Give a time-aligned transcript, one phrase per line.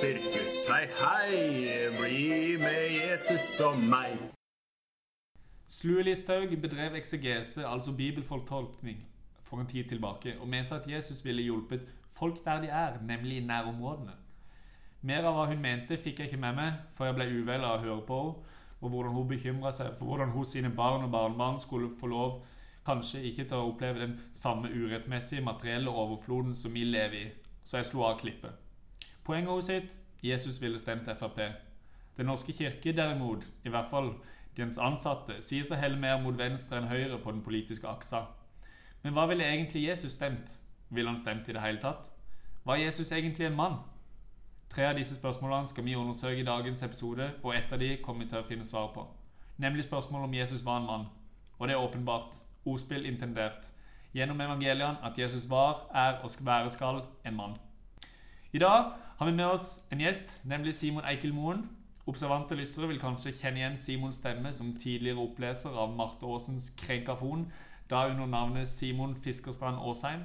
[0.00, 4.16] Sirkus, hei, hei, bli med Jesus og meg.
[5.68, 9.02] Slue Listhaug bedrev eksegese, altså bibelfortolkning,
[9.44, 11.84] for en tid tilbake, og mente at Jesus ville hjulpet
[12.16, 14.14] folk der de er, nemlig i nærområdene.
[15.02, 17.76] Mer av hva hun mente, fikk jeg ikke med meg, for jeg ble uvel av
[17.76, 21.12] å høre på henne, og hvordan hun bekymra seg for hvordan hun sine barn og
[21.12, 22.38] barnebarn skulle få lov
[22.86, 27.82] kanskje ikke til å oppleve den samme urettmessige materielle overfloden som vi lever i, så
[27.82, 28.59] jeg slo av klippet.
[29.30, 31.38] Poenget sitt Jesus ville stemt Frp.
[32.16, 34.08] Den norske kirke derimot, i hvert fall
[34.56, 38.24] dens ansatte, sier så heller mer mot venstre enn høyre på den politiske aksa.
[39.04, 40.56] Men hva ville egentlig Jesus stemt?
[40.88, 42.10] Ville han stemt i det hele tatt?
[42.64, 43.76] Var Jesus egentlig en mann?
[44.68, 48.24] Tre av disse spørsmålene skal vi undersøke i dagens episode, og ett av de kommer
[48.24, 49.04] vi til å finne svar på.
[49.62, 51.06] Nemlig spørsmålet om Jesus var en mann.
[51.58, 53.70] Og det er åpenbart, ordspill intendert,
[54.10, 57.54] gjennom evangeliene at Jesus var, er og skal være skal en mann.
[58.52, 61.66] I dag har vi med oss en gjest, nemlig Simon Eikelmoen.
[62.08, 67.42] Observante lyttere vil kanskje kjenne igjen Simons stemme som tidligere oppleser av Marte Aasens Krenkafon,
[67.90, 70.24] da under navnet Simon Fiskerstrand Aasheim.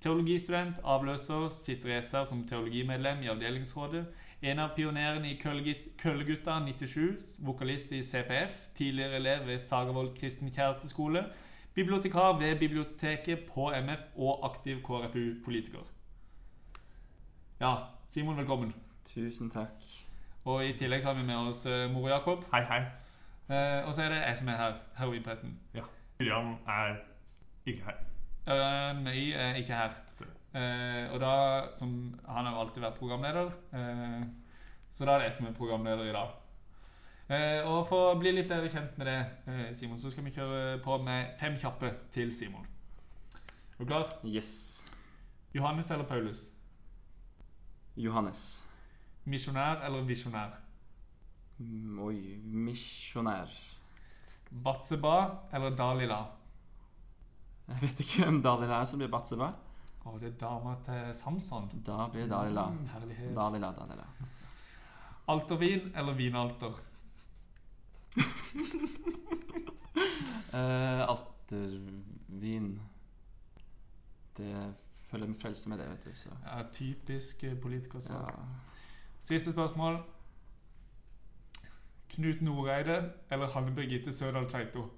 [0.00, 4.06] Teologistudent, avløser, sitter i SR som teologimedlem i avdelingsrådet.
[4.46, 5.38] En av pionerene i
[5.98, 8.66] Køllegutta 97, vokalist i CPF.
[8.78, 11.26] Tidligere elev ved Sagervold kristen kjæresteskole.
[11.74, 15.82] Bibliotekar ved biblioteket på MF og aktiv KrFU-politiker.
[17.60, 17.74] Ja,
[18.10, 18.74] Simon, velkommen.
[19.04, 19.84] Tusen takk.
[20.44, 22.40] Og i tillegg så har vi med oss uh, Moro Jakob.
[22.50, 22.80] Hei, hei.
[23.46, 25.52] Uh, og så er det jeg som er her, heroinpresten.
[25.74, 25.84] Ja.
[26.18, 26.96] Yrjan er
[27.66, 28.00] ikke her.
[28.50, 29.94] Uh, Møy er ikke her.
[30.18, 31.30] Uh, og da,
[31.78, 31.94] som
[32.26, 34.26] Han har jo alltid vært programleder, uh,
[34.92, 36.36] så da er det jeg som er programleder i dag.
[37.62, 40.98] og For å bli litt bedre kjent med det, Simon, så skal vi kjøre på
[40.98, 42.66] med fem kjappe til Simon.
[43.36, 44.10] Er du klar?
[44.26, 44.82] Yes.
[45.54, 46.49] Johannes eller Paulus?
[48.00, 48.42] Johannes.
[49.30, 50.56] Misjonær eller visjonær?
[51.60, 53.52] Mm, oi Misjonær.
[54.50, 55.16] Batseba
[55.52, 56.20] eller Dalila?
[57.68, 59.52] Jeg vet ikke hvem Dalila er som blir Batseba.
[60.00, 61.68] Å, det er dama til Samson.
[61.86, 62.66] Da blir det Dalila.
[62.72, 63.34] Mm, herlighet.
[63.36, 64.06] Dalila, Dalila.
[65.30, 66.72] Altervin eller vinalter?
[70.56, 72.80] uh, altervin
[74.36, 74.54] Det
[75.10, 76.14] følger med frelse med det, vet du.
[76.14, 76.28] Så.
[76.46, 78.30] Ja, Typisk politikersvar.
[78.30, 78.44] Ja.
[79.20, 80.02] Siste spørsmål.
[82.10, 84.90] Knut Noreide eller Hanne Birgitte Sødal Tveito?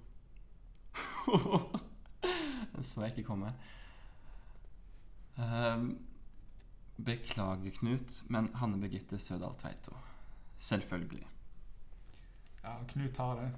[2.75, 3.53] Den så jeg ikke komme.
[5.37, 5.99] Um,
[6.97, 9.97] beklager, Knut, men Hanne Birgitte Sødal Tveito.
[10.59, 11.27] Selvfølgelig.
[12.65, 13.51] Ja, Knut tar det.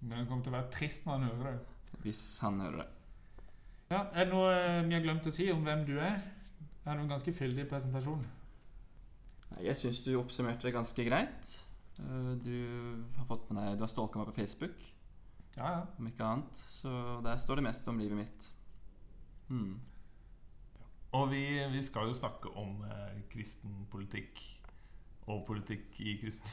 [0.00, 2.00] Men han kommer til å være trist når han hører det.
[2.04, 2.88] Hvis han hører det.
[3.90, 4.54] Ja, Er det noe
[4.88, 6.18] vi har glemt å si om hvem du er?
[6.58, 8.24] Det er en ganske fyldig presentasjon.
[9.62, 11.52] Jeg syns du oppsummerte det ganske greit.
[11.96, 12.56] Du
[13.16, 14.82] har fått med deg Du har stalka meg på Facebook.
[15.56, 15.82] Ja, ja.
[15.98, 16.64] Om ikke annet.
[16.68, 16.90] Så
[17.24, 18.50] der står det mest om livet mitt.
[19.48, 19.80] Hmm.
[21.16, 24.42] Og vi, vi, skal jo snakke om eh, kristen politikk
[25.26, 26.50] og politikk i kristen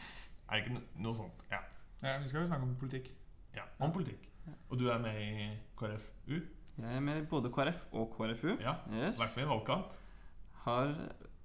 [0.48, 1.42] Er det ikke no, noe sånt?
[1.52, 1.60] Ja.
[2.04, 2.20] ja.
[2.22, 3.10] Vi skal jo snakke om politikk.
[3.56, 4.30] Ja, om politikk.
[4.70, 6.38] Og du er med i KrFU?
[6.78, 8.56] Jeg er med i både KrF og KrFU.
[8.61, 9.19] Ja, yes.
[9.19, 9.94] Vært med i valgkamp?
[10.63, 10.94] Har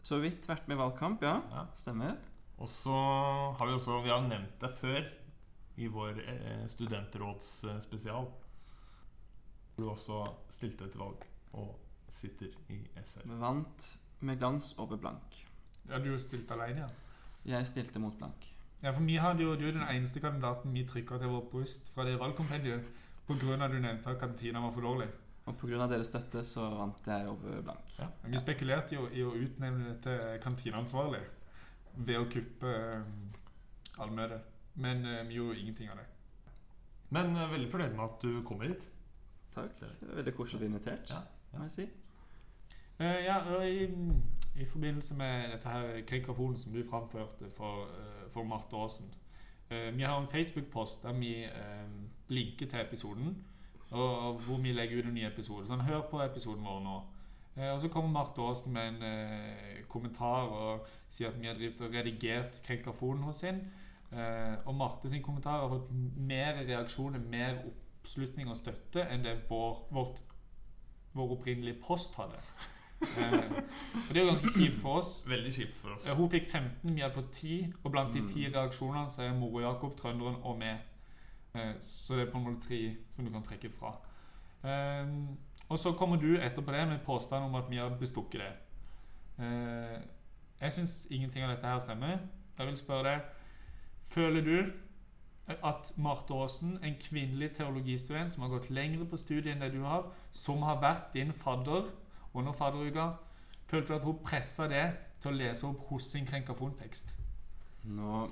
[0.02, 1.34] så vidt vært med i valgkamp, ja.
[1.52, 1.64] ja.
[1.76, 2.16] Stemmer.
[2.58, 2.94] Og så
[3.58, 5.02] har vi også Vi har nevnt deg før
[5.78, 8.30] i vår eh, studentrådsspesial.
[9.74, 11.76] Hvor du også stilte til valg og
[12.10, 13.28] sitter i SR.
[13.38, 15.44] Vant med glans over blank.
[15.88, 16.88] Ja, Du stilte alene, ja?
[17.44, 18.48] Jeg stilte mot blank.
[18.82, 21.92] Ja, for vi hadde jo, Du er den eneste kandidaten vi trykka til vårt bryst
[21.94, 22.84] fra det valgkompendiet
[23.28, 23.64] pga.
[23.64, 25.08] at du nevnte at kantina var for dårlig.
[25.46, 25.86] Og pga.
[25.88, 27.92] deres støtte så vant jeg over blank.
[27.98, 28.08] Ja.
[28.24, 31.22] Vi spekulerte jo i å utnevne det til kantineansvarlig
[31.98, 33.30] ved å kuppe um,
[33.98, 34.54] allmøtet.
[34.78, 36.06] Men uh, vi gjorde ingenting av det.
[37.10, 38.90] Men uh, veldig fornøyd med at du kommer hit.
[39.54, 39.80] Takk.
[39.80, 41.22] Det er veldig koselig å bli invitert, ja,
[41.56, 41.86] må jeg si.
[43.00, 43.88] Uh, ja, og i,
[44.58, 47.88] i, forbindelse med dette her krigrafonen som du framførte for,
[48.34, 49.08] for Marte Aasen
[49.68, 51.32] Vi har en Facebook-post der vi
[52.28, 53.44] linker til episoden,
[53.90, 55.66] og, hvor vi legger ut en ny episode.
[55.66, 56.96] Så hør på episoden vår nå.
[57.72, 61.92] og så kommer Marte Aasen med en kommentar og sier at vi har drevet og
[61.94, 63.60] redigert krenkafonen hos sin.
[64.12, 69.34] Eh, og Marte sin kommentar har fått mer reaksjoner, mer oppslutning og støtte enn det
[69.50, 70.22] vår, vårt,
[71.12, 72.40] vår opprinnelige post hadde.
[73.02, 73.32] Eh,
[74.08, 75.10] og det er jo ganske kjipt for oss.
[75.26, 76.06] Veldig kjipt for oss.
[76.06, 79.34] Eh, Hun fikk 15, vi hadde fått 10, og blant de 10 reaksjonene så er
[79.38, 80.78] mora Jakob, trønderen og meg.
[81.54, 82.80] Eh, så det er på en måte tre
[83.14, 83.94] som du kan trekke fra.
[85.68, 88.52] Og så kommer du etterpå det med påstand om at vi har bestukket det.
[89.44, 90.00] Eh,
[90.60, 92.18] jeg syns ingenting av dette her stemmer.
[92.58, 93.20] Jeg vil spørre deg
[94.08, 94.72] Føler du
[95.48, 99.82] at Marte Aasen, en kvinnelig teologistudent som har gått lengre på studiet enn det du
[99.84, 101.90] har, som har vært din fadder
[102.34, 103.10] under fadderuka,
[103.68, 104.84] følte du at hun pressa det
[105.22, 107.14] til å lese opp hos sin krenkafontekst?
[107.88, 108.26] Nå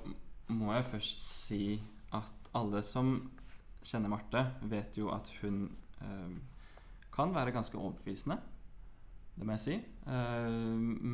[0.53, 1.63] må jeg først si
[2.15, 3.17] at alle som
[3.87, 5.65] kjenner Marte, vet jo at hun
[6.03, 6.37] eh,
[7.13, 8.37] kan være ganske overbevisende.
[9.37, 9.77] Det må jeg si.
[9.77, 10.51] Eh,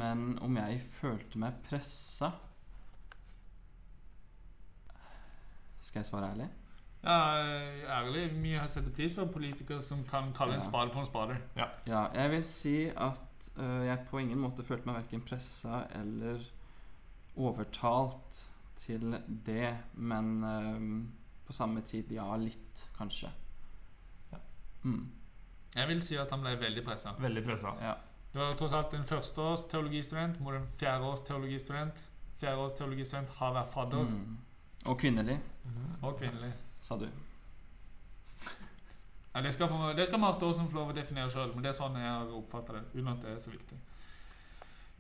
[0.01, 2.31] men om jeg følte meg pressa
[5.83, 6.45] Skal jeg svare ærlig?
[7.03, 7.17] Ja,
[7.99, 10.65] ærlig, vi har sett pris på en politiker som kan kalle en Ja.
[10.69, 11.37] spade for en spade.
[11.57, 11.67] Ja,
[12.13, 16.39] jeg vil si at uh, jeg på ingen måte følte meg verken pressa eller
[17.35, 18.45] overtalt
[18.79, 19.15] til
[19.45, 21.03] det, men uh,
[21.47, 23.29] på samme tid ja, litt, kanskje.
[24.31, 24.37] Ja.
[24.83, 25.09] Mm,
[25.75, 27.15] Jeg vil si at han ble veldig pressa.
[27.19, 27.75] Veldig pressa.
[27.81, 27.93] ja.
[28.33, 31.99] Det var tross alt en førsteårs teologistudent mot en fjerdeårs teologistudent.
[32.41, 34.37] Fjerdeårs teologistudent har vært fadder Mm.
[34.85, 35.37] Og kvinnelig,
[36.01, 36.49] og kvinnelig.
[36.83, 37.07] Sa du.
[39.33, 41.71] Ja, det skal, få, det skal Marte Aasen få lov å definere sjøl, men det
[41.71, 42.83] er sånn jeg har oppfatta det.
[42.93, 43.79] Uten at det er så viktig.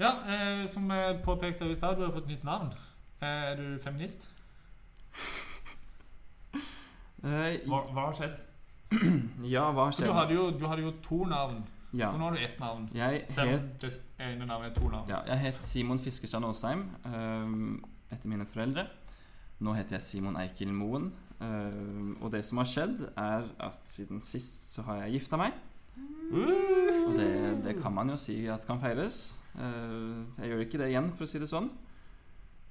[0.01, 2.71] Ja, eh, som jeg påpekte i stad, du har fått nytt navn.
[3.21, 4.25] Eh, er du feminist?
[7.23, 8.33] Eh, Hva, hva har skjedd?
[9.53, 11.61] ja, hva For du hadde jo, du hadde jo to navn,
[11.95, 12.09] Ja.
[12.11, 12.89] og nå har du ett navn.
[12.93, 13.91] Jeg Selv om het det
[14.25, 15.07] ene navnet er to navn.
[15.07, 17.77] Ja, jeg het Simon Fiskerstad Aasheim um,
[18.11, 18.87] etter mine foreldre.
[19.63, 21.13] Nå heter jeg Simon Eikil Moen.
[21.43, 25.55] Øhm, og det som har skjedd, er at siden sist så har jeg gifta meg.
[26.31, 27.07] Uh!
[27.07, 27.31] Og det,
[27.65, 29.39] det kan man jo si at kan feires.
[29.53, 31.69] Uh, jeg gjør ikke det igjen, for å si det sånn.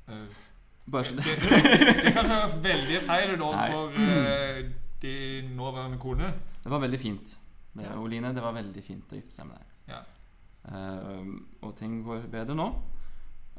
[0.09, 0.41] Uh,
[0.91, 1.37] Bare så det,
[2.03, 2.11] det.
[2.17, 4.63] kan høres veldig feil ut overfor uh,
[5.03, 6.33] din nåværende kone.
[6.65, 7.37] Det var veldig fint.
[7.73, 9.95] Det, Oline, det var veldig fint å gifte seg med deg.
[9.95, 10.03] Ja.
[11.65, 12.67] Og ting går bedre nå.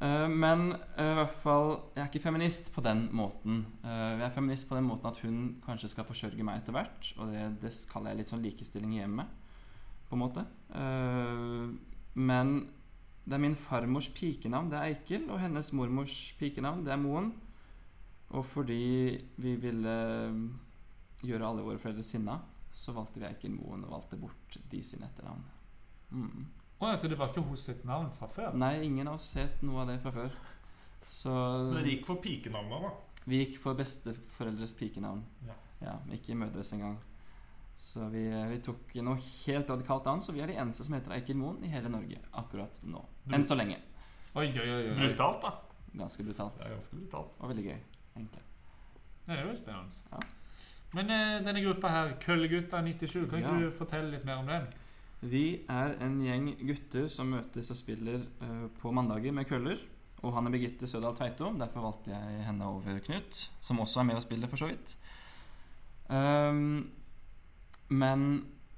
[0.03, 3.63] Eh, men eh, i hvert fall Jeg er ikke feminist på den måten.
[3.85, 7.11] Eh, jeg er feminist på den måten at hun kanskje skal forsørge meg etter hvert.
[7.17, 9.31] Og det, det kaller jeg litt sånn likestilling i hjemmet,
[10.09, 10.43] på en måte.
[12.13, 12.51] Men
[13.23, 17.31] det er min farmors pikenavn, det er Eikel, og hennes mormors pikenavn, det er Moen.
[18.33, 19.95] Og fordi vi ville
[21.23, 22.35] gjøre alle våre foreldre sinna,
[22.73, 25.45] så valgte vi Eikel Moen og valgte bort de sine etternavn.
[26.13, 26.45] Mm.
[26.83, 28.53] Å, altså det var ikke hos sitt navn fra før?
[28.59, 30.35] Nei, ingen av oss het noe av det fra før.
[31.07, 32.91] Så Men dere gikk for pikenavna, da.
[33.29, 35.23] vi gikk for besteforeldres pikenavn.
[35.47, 35.55] Ja.
[35.83, 36.97] Ja, ikke mødres engang.
[37.79, 38.21] Så vi,
[38.51, 41.63] vi tok noe helt radikalt annet, så vi er de eneste som heter Eikel Moen
[41.65, 43.01] i hele Norge akkurat nå.
[43.33, 43.79] Enn så lenge.
[44.35, 44.83] Oi, oi, oi.
[44.91, 44.93] oi.
[45.01, 45.51] Brutalt, da.
[46.03, 46.55] Ganske brutalt.
[46.61, 47.35] Det er ganske brutalt.
[47.39, 47.81] Og veldig gøy,
[48.15, 48.43] egentlig.
[49.25, 49.99] Ja, det er jo spennende.
[50.13, 50.21] Ja.
[50.93, 53.59] Men eh, denne gruppa her, Køllegutta 97, kan ikke Ja.
[53.67, 54.65] du fortelle litt mer om den?
[55.23, 59.79] Vi er en gjeng gutter som møtes og spiller eh, på mandager med køller.
[60.23, 64.07] Og han er Birgitte Sødal Tveito, derfor valgte jeg henne over Knut, som også er
[64.07, 64.95] med og spiller, for så vidt.
[66.07, 66.91] Um,
[67.91, 68.27] men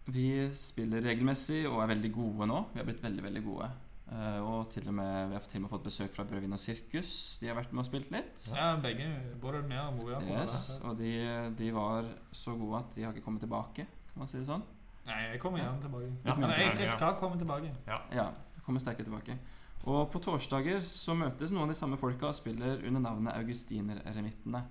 [0.10, 2.62] vi spiller regelmessig og er veldig gode nå.
[2.74, 3.70] Vi har blitt veldig, veldig gode.
[4.10, 6.62] Uh, og til og med, vi har til og med fått besøk fra Brødvin og
[6.62, 7.14] Sirkus.
[7.42, 8.48] De har vært med og spilt litt.
[8.54, 9.12] Ja, begge.
[9.42, 10.22] Både meg og Moria.
[10.26, 11.14] Yes, og de,
[11.58, 14.66] de var så gode at de har ikke kommet tilbake, kan man si det sånn.
[15.06, 16.10] Nei, jeg kommer gjerne tilbake.
[16.26, 17.70] Ja, Men jeg, jeg skal komme tilbake.
[17.88, 18.30] Ja,
[18.66, 19.38] kommer sterkere tilbake.
[19.86, 24.64] Og på torsdager så møtes noen av de samme folka og spiller under navnet Augustinereremittene.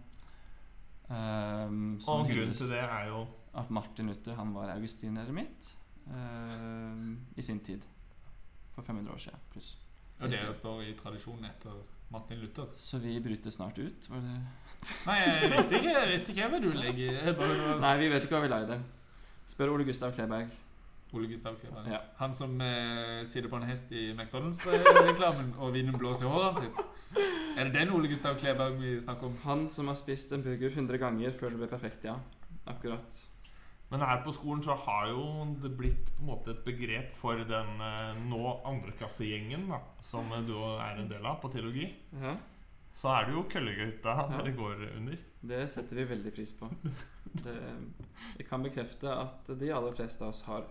[1.04, 5.68] Um, Og grunnen til det er jo at Martin Luther han var augustineremitt
[6.08, 7.84] um, i sin tid.
[8.74, 9.76] For 500 år siden pluss.
[10.18, 11.76] Og dere står i tradisjonen etter
[12.10, 12.72] Martin Luther.
[12.76, 14.10] Så vi bryter snart ut.
[14.10, 14.40] Var det
[15.06, 17.30] Nei, jeg vet ikke, jeg vet ikke hva du legger
[17.80, 18.80] Nei, vi vet ikke hva vi la i det.
[19.46, 20.52] Spør Ole Gustav Kleberg.
[21.14, 21.90] Ole Gustav Kleberg.
[21.92, 22.00] Ja.
[22.18, 26.80] Han som eh, sitter på en hest i McDonald's-reklamen og vinden blåser i håret sitt.
[27.54, 29.36] Er det den Ole Gustav Kleberg vi snakker om?
[29.44, 32.16] Han som har spist en burger 100 ganger før det ble perfekt, ja.
[32.66, 33.20] Akkurat.
[33.92, 37.38] Men her på skolen så har jo det blitt på en måte et begrep for
[37.46, 39.68] den eh, nå andreklassegjengen
[40.02, 41.92] som eh, du er en del av på teologi.
[42.18, 42.34] Ja.
[42.94, 44.38] Så er det jo Køllegøyta Ja.
[44.38, 45.16] dere går under.
[45.44, 46.68] Det setter vi veldig pris på.
[47.34, 47.54] Det,
[48.38, 50.64] vi kan bekrefte at de aller fleste av oss har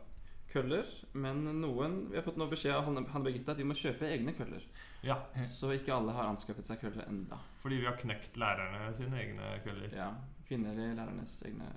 [0.54, 3.74] køller, men noen Vi har fått noe beskjed av Hanne, Hanne Birgitte at vi må
[3.76, 4.64] kjøpe egne køller.
[5.04, 7.38] Ja, Så ikke alle har anskaffet seg køller enda.
[7.62, 9.90] fordi vi har knekt lærerne sine egne køller.
[9.96, 10.12] Ja,
[10.48, 11.68] Kvinnelige lærernes egne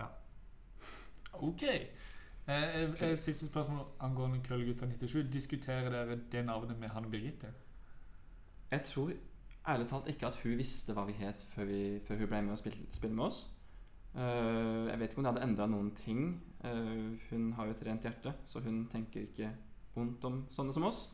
[0.00, 0.06] Ja.
[1.32, 1.62] Ok.
[1.62, 1.82] Eh,
[2.48, 5.28] eh, eh, siste spørsmål angående Køllegutta 97.
[5.32, 7.50] Diskuterer dere det navnet med Hanne Birgitte?
[8.70, 9.12] Jeg tror
[9.68, 12.52] ærlig talt ikke at hun visste hva vi het før, vi, før hun ble med
[12.52, 13.46] og spille med oss.
[14.14, 16.22] Uh, jeg vet ikke om det hadde endra noen ting.
[16.64, 19.52] Uh, hun har jo et rent hjerte, så hun tenker ikke
[19.94, 21.04] vondt om sånne som oss.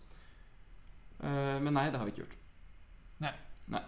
[1.21, 2.39] Uh, men nei, det har vi ikke gjort.
[3.25, 3.35] Nei.
[3.75, 3.83] nei.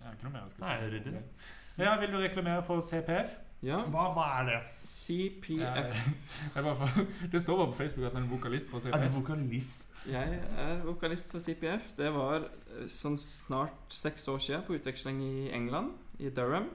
[0.00, 1.82] Jeg har ikke noe mer Nei, si.
[1.82, 3.36] Ja, Vil du reklamere for CPF?
[3.62, 4.58] Ja, Hva, hva er det?
[4.88, 5.96] CPF.
[6.54, 6.88] Jeg bare
[7.32, 9.16] det står bare på Facebook at han er vokalist for Er du CPF.
[9.18, 9.86] vokalist?
[10.08, 11.90] Jeg er vokalist for CPF.
[11.98, 15.92] Det var eh, sånn snart seks år siden på utveksling i England,
[16.24, 16.70] i Durham.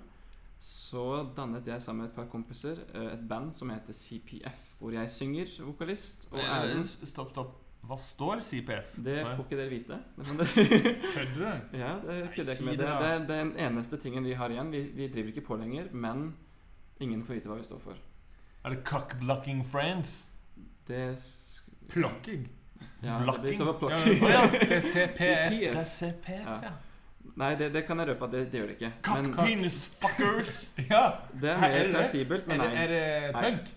[0.61, 1.01] Så
[1.35, 5.09] dannet jeg sammen med et par kompiser eh, et band som heter CPF, hvor jeg
[5.11, 6.29] synger vokalist.
[6.31, 7.61] Og Eh, Erlend Stopp, stopp.
[7.85, 8.93] Hva står CPF?
[9.05, 9.97] Det får ikke dere vite.
[10.17, 10.47] Det
[11.17, 11.77] Kødder du?
[11.77, 12.77] Ja, det kødder jeg ikke med.
[12.77, 14.71] det, Det, det er den eneste tingen vi har igjen.
[14.73, 16.23] Vi, vi driver ikke på lenger, men
[16.99, 17.97] ingen får vite hva vi står for.
[18.65, 20.27] Er det Cockblocking Friends?
[20.87, 21.17] Det
[21.89, 22.47] Plokking?
[23.03, 24.27] Ja, det blir så Ja, plukking.
[24.29, 25.49] ja, det er CPF.
[25.51, 26.59] Det er CPF, Ja.
[26.63, 26.71] ja.
[27.35, 28.91] Nei, det, det kan jeg røpe at det, det gjør det ikke.
[29.15, 30.73] Men fuckers!
[30.89, 31.01] Ja.
[31.41, 32.83] det er er mer plausibelt, men Er det, nei.
[32.85, 33.71] er det punk?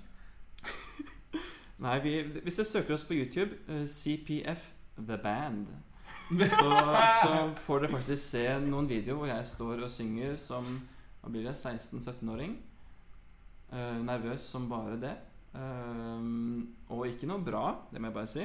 [1.86, 2.12] nei vi,
[2.44, 5.66] hvis dere søker oss på YouTube, uh, CPF The Band,
[6.28, 6.70] så,
[7.24, 7.32] så
[7.64, 10.66] får dere faktisk se noen videoer hvor jeg står og synger som
[11.22, 12.56] hva blir det, 16-17-åring.
[13.72, 15.16] Eh, nervøs som bare det.
[15.58, 18.44] Uh, og ikke noe bra, det må jeg bare si.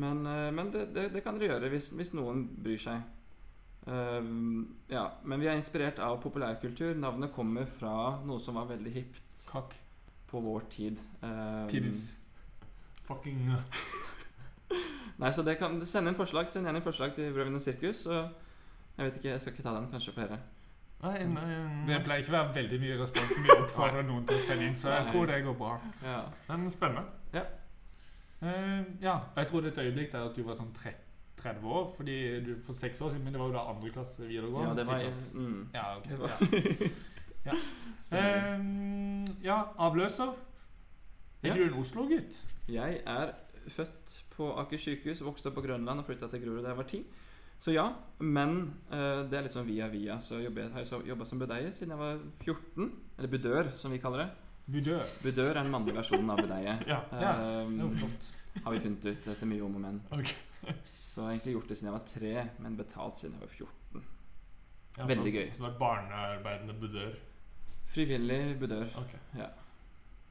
[0.00, 3.10] Men, uh, men det, det, det kan dere gjøre hvis, hvis noen bryr seg.
[3.84, 6.94] Ja, men vi er inspirert av populærkultur.
[6.96, 9.74] Navnet kommer fra noe som var veldig hipt Kakk.
[10.30, 11.02] på vår tid.
[11.68, 12.06] Penis.
[13.04, 13.42] Fucking
[15.20, 18.06] Nei, så det kan Send inn forslag Send gjerne inn forslag til Brødrene Sirkus.
[18.08, 18.22] Og
[18.96, 20.40] jeg vet ikke, jeg skal ikke ta den kanskje flere.
[21.04, 24.36] Nei, nei, Det pleier ikke å være veldig mye respons når vi oppfordrer noen til
[24.36, 25.72] å sende inn, så jeg tror det går bra.
[26.02, 26.20] Ja.
[26.48, 27.04] Men spennende.
[28.44, 31.00] Eh, ja, og jeg tror det er et øyeblikk der at du var sånn 30
[31.44, 34.24] 30 år, fordi du for seks år siden, men det var jo da andre klasse
[34.28, 34.68] videregående.
[34.68, 35.34] ja, det var sikkert.
[35.34, 35.68] mm.
[35.74, 36.90] Ja, okay, Det var-
[37.44, 37.52] Ja.
[38.02, 38.30] Stemmer.
[39.34, 40.32] Eh, ja, avløser.
[41.42, 41.54] Er Ja.
[41.54, 42.42] du en Oslo-gutt?
[42.68, 43.32] Jeg er
[43.68, 46.84] født på Aker sykehus, vokste opp på Grønland og flytta til Grorud da jeg var
[46.88, 47.04] ti.
[47.58, 47.86] Så ja,
[48.18, 48.56] men
[48.92, 50.18] eh, det er sånn via via.
[50.20, 52.90] Så jobber jeg, har jeg jobba som budeie siden jeg var 14.
[53.18, 54.30] Eller budør, som vi kaller det.
[54.74, 55.04] Budør.
[55.22, 56.78] Budør er den mannlige versjonen av budeie.
[56.92, 57.00] Ja.
[57.20, 57.34] Ja,
[57.64, 57.78] Um,
[58.64, 59.96] har vi funnet ut etter mye om og men.
[60.14, 60.74] Okay.
[61.10, 63.52] Så jeg har egentlig gjort det siden jeg var tre, men betalt siden jeg var
[63.54, 64.04] 14.
[64.94, 65.48] Ja, Veldig gøy.
[65.50, 67.16] Så du har vært barnearbeidende budør.
[67.94, 68.86] Frivillig budør.
[69.00, 69.16] Ok.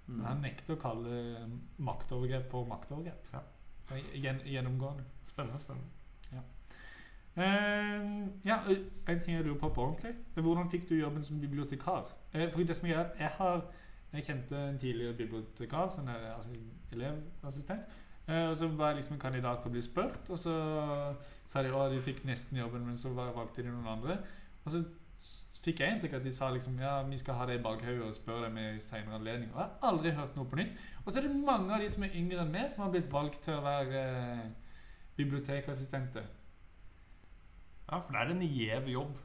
[0.07, 0.21] Mm.
[0.23, 1.19] Jeg nekter å kalle
[1.83, 3.27] maktovergrep for maktovergrep.
[3.35, 3.43] Ja.
[3.93, 5.05] Gjennomgående.
[5.27, 5.59] Spennende.
[5.63, 6.02] spennende.
[7.35, 8.59] Eh, ja,
[9.07, 10.13] En ting jeg lurer på på ordentlig.
[10.35, 12.11] Hvordan fikk du jobben som bibliotekar?
[12.35, 13.63] Uh, for det som er, jeg har
[14.13, 16.49] jeg kjente en tidligere bibliotekar, sånn her, altså
[16.91, 17.81] elevassistent.
[18.27, 20.53] Uh, og så var jeg liksom en kandidat til å bli spurt, og så
[21.47, 24.17] sa de at de fikk nesten jobben, men så var- valgte de noen andre.
[24.65, 24.83] Og så
[25.63, 28.15] fikk jeg inntrykk at de sa liksom ja, vi skal ha det i bakhodet og
[28.15, 29.49] spørre deg med i senere anledning.
[29.53, 30.77] Og jeg har aldri hørt noe på nytt.
[31.05, 33.11] Og så er det mange av de som er yngre enn meg, som har blitt
[33.11, 34.49] valgt til å være eh,
[35.17, 36.27] bibliotekassistenter.
[37.93, 39.17] Ja, for det er en gjev jobb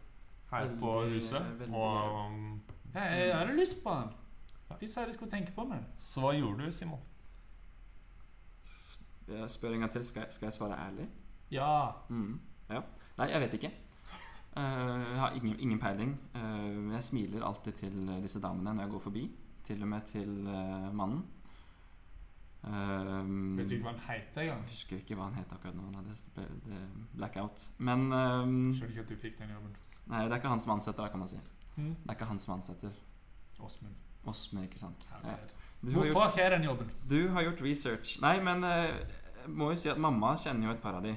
[0.50, 1.44] her Veldig, på huset.
[1.58, 2.60] veldig Og um,
[2.94, 4.10] Ja, jeg hadde lyst på den.
[4.80, 5.86] De sa de skulle tenke på meg.
[5.98, 7.00] Så hva gjorde du, Simon?
[9.28, 10.04] Jeg spør en gang til.
[10.04, 11.08] Skal jeg, skal jeg svare ærlig?
[11.50, 11.90] Ja.
[12.08, 12.40] Mm.
[12.68, 12.82] Ja.
[13.18, 13.72] Nei, jeg vet ikke.
[14.56, 16.12] Uh, jeg har ingen, ingen peiling.
[16.34, 19.24] Uh, jeg smiler alltid til eh, disse damene når jeg går forbi.
[19.64, 21.24] Til og med til uh, mannen.
[22.62, 24.64] Um, Vet du ikke hva han heter engang?
[24.68, 25.84] Husker ikke hva han het akkurat nå.
[25.94, 26.80] Nei, Det ble, det
[27.14, 27.68] blackout.
[27.78, 29.76] Men um, Skjønner ikke at du fikk den jobben.
[30.08, 31.38] Nei, det er ikke han som ansetter, da, kan man si.
[31.76, 31.94] Mm.
[31.94, 32.98] Det er ikke han som ansetter.
[33.58, 33.94] Åsmund.
[34.26, 35.10] Åsmund, ikke sant.
[35.24, 35.36] Ja.
[35.80, 36.90] Hvorfor har ikke jeg den jobben?
[37.10, 38.20] du har gjort research.
[38.20, 38.84] Nei, men eh,
[39.44, 41.16] jeg må jo si at mamma kjenner jo et par av de.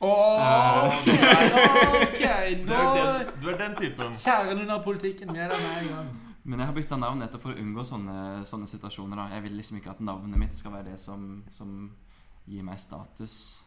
[0.00, 1.08] ok,
[2.02, 2.22] ok,
[2.66, 4.16] Du er den, du er den typen.
[4.24, 6.10] Kjernen av politikken med deg med en gang.
[6.44, 8.18] Men jeg har bytta navn nettopp for å unngå sånne,
[8.48, 9.16] sånne situasjoner.
[9.18, 11.90] da Jeg vil liksom ikke at navnet mitt skal være det som, som
[12.48, 13.62] gir meg status.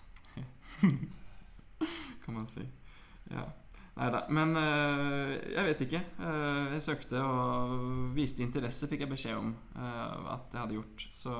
[2.23, 2.63] kan man si.
[3.29, 3.45] Ja.
[3.99, 4.23] Nei da.
[4.33, 6.01] Men eh, jeg vet ikke.
[6.23, 7.75] Eh, jeg søkte og
[8.15, 11.05] viste interesse, fikk jeg beskjed om eh, at jeg hadde gjort.
[11.15, 11.35] Så,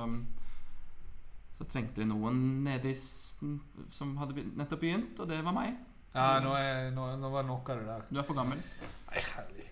[1.58, 5.80] så trengte de noen nedi som hadde nettopp begynt, og det var meg.
[6.12, 8.08] Ja, nå, er, nå, nå var nok av det der.
[8.12, 8.60] Du er for gammel.
[9.08, 9.71] Nei, herlighet.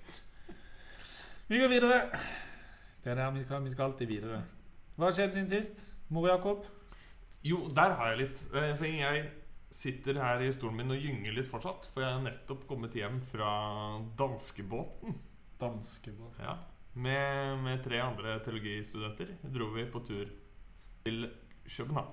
[1.49, 2.01] Vi går videre
[3.03, 4.43] Det er der vi skal, vi skal alltid videre.
[4.95, 5.79] Hva har skjedd siden sist?
[6.13, 6.65] Mor Jakob?
[7.45, 8.41] Jo, der har jeg litt.
[8.53, 9.23] Eh, For jeg
[9.71, 11.87] sitter her i stolen min og gynger litt fortsatt.
[11.93, 13.49] For jeg har nettopp kommet hjem fra
[14.19, 15.15] danskebåten.
[15.61, 16.43] Danskebåten?
[16.43, 16.57] Ja.
[16.99, 20.29] Med, med tre andre teologistudenter dro vi på tur
[21.05, 21.29] til
[21.65, 22.11] København.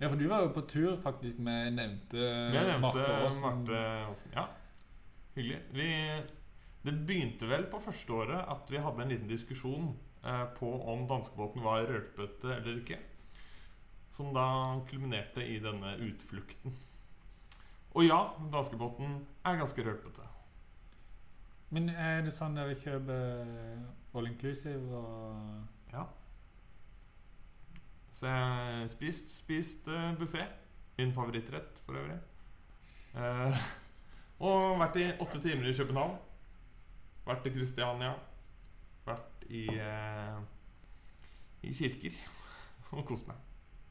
[0.00, 2.20] Ja, for du var jo på tur faktisk med nevnte
[2.52, 2.80] med nevnte.
[3.42, 4.36] Marte Aasen.
[4.36, 4.46] Ja,
[5.36, 5.60] hyggelig.
[5.76, 5.88] Vi,
[6.82, 9.90] det begynte vel på første året at vi hadde en liten diskusjon
[10.24, 12.98] eh, på om danskebåten var rølpete eller ikke.
[14.16, 14.46] Som da
[14.88, 16.74] kulminerte i denne utflukten.
[17.90, 18.20] Og ja,
[18.52, 20.24] danskebåten er ganske rølpete.
[21.70, 23.84] Men er det sånn dere kjøper
[24.14, 26.06] all inclusive og Ja.
[28.12, 30.44] Så jeg spist, spist uh, buffé.
[30.98, 32.18] Min favorittrett, for øvrig.
[33.16, 33.62] Eh,
[34.46, 36.18] og vært i åtte timer i København.
[37.30, 38.14] Vært i Kristiania.
[39.06, 40.38] Vært i eh,
[41.66, 42.16] I kirker.
[42.96, 43.38] Og kost meg.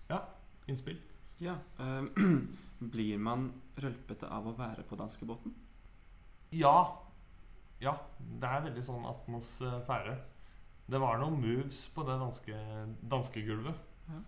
[0.10, 0.22] Ja.
[0.70, 1.00] Innspill.
[1.40, 1.56] Ja.
[1.80, 2.10] eh,
[2.94, 5.56] blir man rølpete av å være på danskebåten?
[6.56, 6.76] Ja.
[7.84, 7.96] Ja.
[8.20, 10.18] Det er veldig sånn atmosfære.
[10.90, 12.60] Det var noen moves på det danske,
[13.12, 14.22] danskegulvet Ja.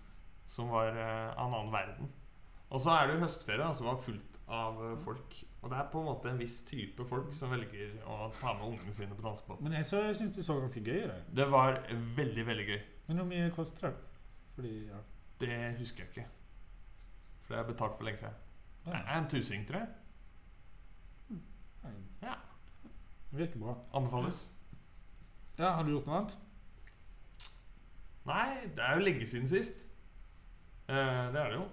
[0.51, 2.11] som var eh, av en annen verden.
[2.71, 5.39] Og så er det høstferie, som som var fullt av eh, folk.
[5.61, 8.65] Og det er på en måte en viss type folk som velger å ta med
[8.71, 9.63] ungene sine på danskebåten.
[9.67, 9.85] Men jeg
[10.17, 11.27] syns det så ganske gøy ut.
[11.37, 11.83] Det var
[12.17, 12.79] veldig, veldig gøy.
[13.07, 13.91] Men hvor mye koster det?
[14.55, 15.01] Fordi ja.
[15.41, 16.25] Det husker jeg ikke.
[17.41, 18.39] For det har jeg betalt for lenge siden.
[18.85, 19.01] Det ja.
[19.03, 19.87] er en tusing, tror jeg.
[22.21, 22.33] Ja.
[23.31, 23.75] Det virker bra.
[23.93, 24.49] Anbefales.
[25.57, 26.37] Ja, Har du gjort noe annet?
[28.25, 29.85] Nei, det er jo lenge siden sist.
[30.89, 31.67] Eh, det er det jo.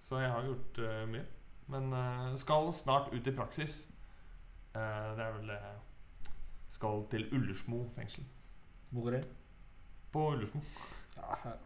[0.00, 1.24] Så jeg har gjort eh, mye.
[1.70, 3.76] Men eh, skal snart ut i praksis.
[4.74, 5.76] Eh, det er vel eh,
[6.70, 8.24] Skal til Ullersmo fengsel.
[8.90, 9.28] Hvor er det?
[10.12, 10.60] På Ullersmo.
[11.16, 11.56] Ja, her.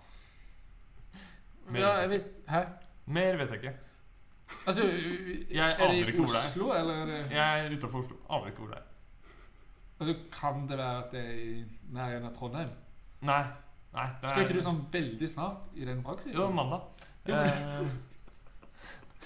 [1.66, 2.60] Mer, ja, jeg vet Hæ?
[3.06, 3.74] Mer vet jeg ikke.
[4.66, 4.84] Altså,
[5.50, 6.48] Jeg er det i hvor det er.
[6.50, 8.16] Oslo, eller er det Jeg er utafor Oslo.
[8.30, 8.90] Aner ikke hvor det er.
[10.00, 12.68] Altså, Kan det være at det er i nærheten av Trondheim?
[13.24, 13.42] Nei.
[13.94, 16.36] Nei det Skal ikke du sånn veldig snart i den praksisen?
[16.36, 16.80] Jo, mandag.
[17.28, 17.86] Jo, Eh,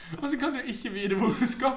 [0.22, 1.76] Og så kan du ikke vite hvor du skal!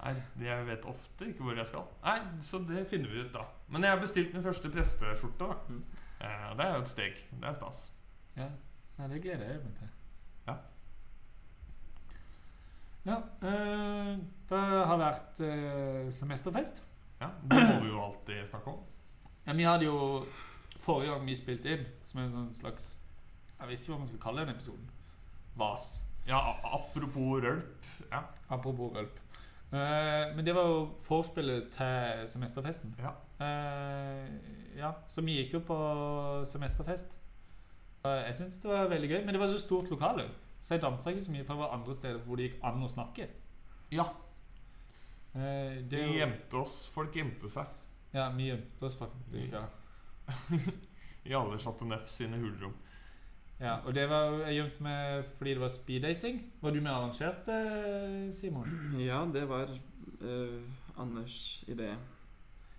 [0.00, 1.84] nei, jeg vet ofte ikke hvor jeg skal.
[2.04, 3.42] Nei, Så det finner vi ut da.
[3.68, 5.38] Men jeg har bestilt min første presteskjorte.
[5.38, 5.82] da Mm.
[6.20, 7.20] eh, Det er jo et steg.
[7.40, 7.92] Det er stas.
[8.36, 8.48] Ja,
[8.98, 9.88] ja det gleder jeg meg til.
[10.48, 10.54] Ja.
[13.06, 13.16] Ja,
[13.48, 14.16] eh,
[14.50, 16.82] det har vært eh, semesterfest.
[17.20, 18.80] Ja, Det må vi jo alltid snakke om.
[19.46, 20.26] Ja, vi hadde jo
[20.80, 22.96] forrige gang vi spilte inn, som en sånn slags
[23.60, 24.86] Jeg vet ikke hva man skal kalle den episoden.
[25.60, 26.02] Vas.
[26.28, 27.86] Ja, Apropos rølp.
[28.10, 28.22] Ja.
[28.48, 29.18] Apropos rølp.
[29.72, 32.94] Eh, men det var jo forspillet til semesterfesten.
[32.98, 33.12] ja.
[33.40, 34.26] Eh,
[34.76, 35.76] ja, så vi gikk jo på
[36.46, 37.18] semesterfest.
[38.04, 40.28] Eh, jeg syns det var veldig gøy, men det var så stort lokale.
[40.60, 42.82] Så jeg dansa ikke så mye, for det var andre steder hvor det gikk an
[42.84, 43.28] å snakke.
[43.90, 44.04] ja.
[45.34, 46.88] Eh, det Vi gjemte oss.
[46.90, 47.66] Folk gjemte seg
[48.12, 49.52] Ja, vi gjemte oss faktisk.
[49.52, 49.60] Ja.
[51.30, 52.74] i alle Chateau Neuf sine hulrom.
[53.60, 56.40] Ja, og det var jeg gjemte meg fordi det var speeddating.
[56.62, 58.70] Var du med arrangert, arrangerte, Simon?
[59.10, 59.68] Ja, det var
[60.22, 60.62] uh,
[60.96, 61.90] Anders' idé.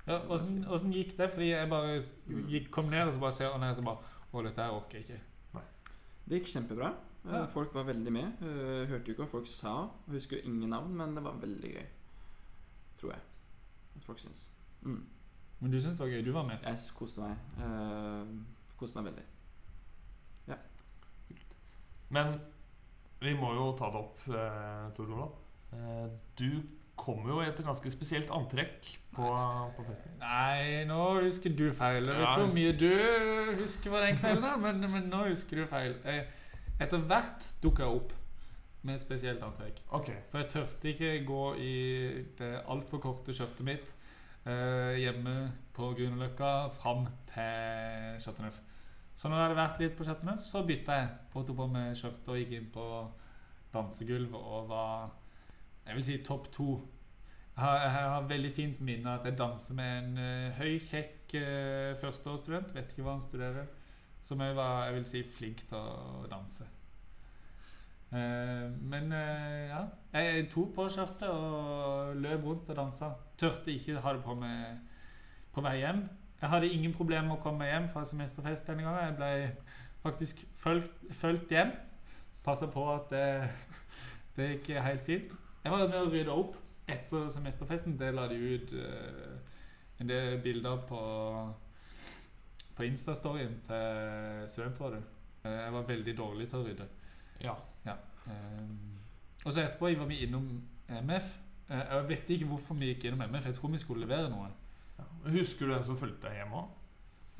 [0.08, 1.30] Ja, Åssen åssen gikk det?
[1.30, 2.00] Fordi jeg bare
[2.50, 4.72] gikk, kom ned og så bare ser han ned og så bare Å, dette her
[4.74, 5.22] orker jeg ikke.
[6.26, 6.94] Det gikk kjempebra.
[7.26, 7.46] Eh, Ja.
[7.52, 8.39] Folk var veldig med.
[8.41, 9.74] Eh, hørte jo ikke hva folk sa.
[10.08, 11.84] Jeg husker jo ingen navn, men det var veldig gøy.
[12.98, 13.20] Tror jeg.
[13.96, 14.50] At folk syns.
[14.82, 15.04] Mm.
[15.60, 16.24] Men du syntes det var gøy?
[16.26, 16.63] Du var med?
[16.63, 17.36] Jeg koste meg.
[17.60, 18.26] Uh,
[18.80, 19.26] koste meg veldig.
[22.12, 22.36] Men
[23.21, 25.36] vi må jo ta det opp, eh, Tor Olav.
[25.74, 26.08] Eh,
[26.39, 26.62] du
[27.02, 29.28] kom jo i et ganske spesielt antrekk på,
[29.78, 30.17] på festen.
[30.21, 32.10] Nei, nå husker du feil.
[32.10, 35.63] Jeg vet ikke hvor mye du husker fra den kvelden, da, men, men nå husker
[35.63, 35.95] du feil.
[36.06, 36.28] Jeg,
[36.82, 38.13] etter hvert dukka jeg opp
[38.82, 39.82] med et spesielt antrekk.
[40.02, 40.21] Okay.
[40.32, 41.74] For jeg turte ikke gå i
[42.39, 43.93] det altfor korte skjørtet mitt
[44.50, 45.36] eh, hjemme
[45.76, 48.58] på Grünerløkka fram til Chateau Neuf.
[49.15, 51.97] Så når det hadde vært litt på Chateauneuf, så bytta jeg og tok på meg
[52.00, 52.86] skjørtet og gikk inn på
[53.71, 55.12] dansegulvet og var
[55.86, 56.71] jeg vil si topp to.
[57.56, 61.34] Jeg har, jeg har veldig fint minne at jeg danser med en uh, høy, kjekk
[61.36, 63.65] uh, førsteårsstudent, vet ikke hva han studerer,
[64.24, 66.67] som jeg var jeg vil si, flink til å danse.
[68.12, 73.12] Uh, men ja, jeg, jeg tok på skjørtet og løp rundt og dansa.
[73.39, 74.88] Tørte ikke ha det på meg
[75.52, 76.06] på vei hjem.
[76.41, 79.04] Jeg hadde ingen problemer med å komme hjem fra semesterfest denne gangen.
[79.06, 79.51] Jeg ble
[80.01, 81.75] faktisk fulgt, hjem.
[82.43, 83.25] Passa på at det,
[84.36, 85.36] det gikk helt fint.
[85.62, 86.56] Jeg var med å rydde opp
[86.89, 87.97] etter semesterfesten.
[87.99, 89.36] Det la de ut eh,
[90.01, 91.01] en del bilder på,
[92.77, 95.04] på Insta-storyen til Studentrådet.
[95.43, 96.89] Eh, Jeg var veldig dårlig til å rydde.
[97.86, 97.95] Ja.
[98.25, 98.97] Um,
[99.45, 100.49] og så etterpå var vi innom
[100.89, 101.30] MF.
[101.69, 103.45] Jeg vet ikke hvorfor vi gikk innom MF.
[103.45, 104.49] Jeg tror vi skulle levere noe.
[105.25, 106.69] Husker du hvem som fulgte deg hjem òg?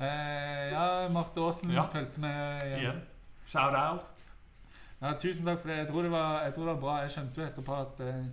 [0.02, 1.86] Eh, ja, Marte Aasen Ja.
[1.90, 2.78] fulgte med hjem.
[2.80, 3.02] Igjen.
[3.46, 4.22] Shout out.
[5.02, 5.76] Ja, tusen takk for det.
[5.78, 6.96] Jeg tror det var, jeg tror det var bra.
[7.02, 8.24] Jeg skjønte jo etterpå at eh,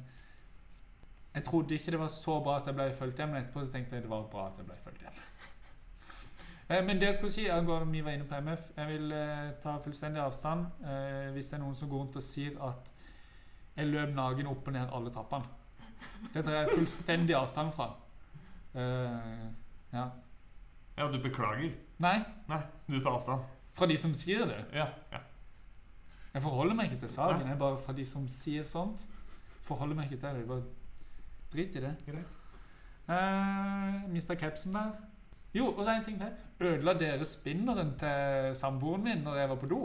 [1.34, 3.72] Jeg trodde ikke det var så bra at jeg ble fulgt hjem, men etterpå så
[3.72, 5.20] tenkte jeg det var bra at jeg ble fulgt hjem.
[6.70, 9.48] Eh, men det jeg skulle si angående vi var inne på MF Jeg vil eh,
[9.64, 12.92] ta fullstendig avstand eh, hvis det er noen som går rundt og sier at
[13.76, 15.46] jeg løp naken opp og ned alle trappene.
[16.34, 17.88] Det tar jeg fullstendig avstand fra.
[18.76, 19.48] Eh,
[19.94, 20.10] ja.
[20.98, 21.72] Ja, du beklager.
[21.98, 23.42] Nei, Nei, du tar avstand.
[23.72, 24.66] fra de som sier det.
[24.74, 24.88] Ja.
[25.12, 25.22] ja.
[26.34, 27.42] Jeg forholder meg ikke til saken.
[27.46, 27.54] Nei.
[27.54, 29.06] Jeg bare fra de som sier sånt.
[29.66, 30.48] Forholder meg ikke til det.
[30.48, 30.64] Bare
[31.54, 31.96] drit i det.
[32.06, 32.36] Greit.
[33.10, 34.92] Uh, Mista capsen der.
[35.54, 36.36] Jo, og så en ting til.
[36.62, 39.82] Ødela dere spinneren til samboeren min når jeg var på do?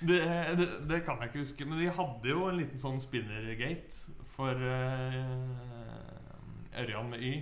[0.00, 0.18] Det,
[0.58, 4.58] det, det kan jeg ikke huske, men vi hadde jo en liten sånn spinnergate for
[4.58, 6.23] uh,
[6.82, 7.34] Ørjan med Y.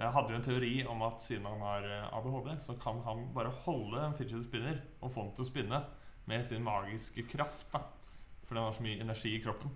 [0.00, 3.50] Hadde jo en teori om at siden han har eh, ADHD, så kan han bare
[3.66, 5.80] holde en fidget spinner og få den til å spinne
[6.30, 7.66] med sin magiske kraft.
[7.72, 7.82] da
[8.46, 9.70] Fordi han har så mye energi i kroppen.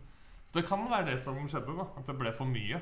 [0.48, 2.80] Så det kan være det som skjedde, da at det ble for mye.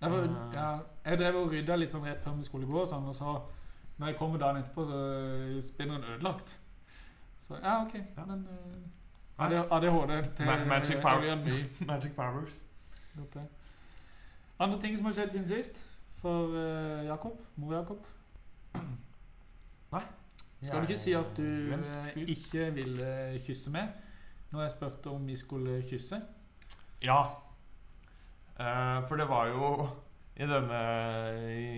[0.00, 0.54] Jeg, var, Eh.
[0.54, 3.14] ja, jeg drev og rydda litt sånn rett før vi skulle gå, og sånn, og
[3.14, 3.36] så
[3.98, 6.58] når jeg kommer dagen etterpå, så er spinneren ødelagt.
[7.40, 7.94] Så ja, OK.
[8.16, 8.24] Ja.
[8.26, 8.42] Men
[9.38, 11.36] uh, ADHD til Ma- magic power.
[11.92, 12.64] Magic powers.
[13.16, 13.46] Godt det.
[14.58, 15.80] Andre ting som har skjedd siden sist
[16.22, 17.40] for uh, Jakob?
[17.56, 18.06] Mor Jakob?
[19.94, 20.04] Nei.
[20.64, 21.44] Skal du ikke si at du
[21.76, 23.08] eh, ikke ville
[23.44, 23.90] kysse meg
[24.54, 26.20] når jeg spurte om vi skulle kysse?
[27.04, 27.18] Ja.
[28.54, 29.74] Uh, for det var jo
[30.34, 30.80] i denne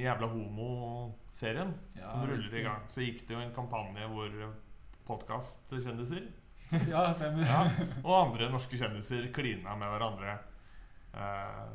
[0.01, 4.37] jævla homo-serien som ruller i gang, så gikk det jo en kampanje hvor
[5.09, 6.25] podkastkjendiser
[6.93, 7.45] ja, stemmer.
[7.47, 7.61] ja,
[8.03, 10.39] og andre norske kjendiser klina med hverandre
[11.15, 11.67] eh,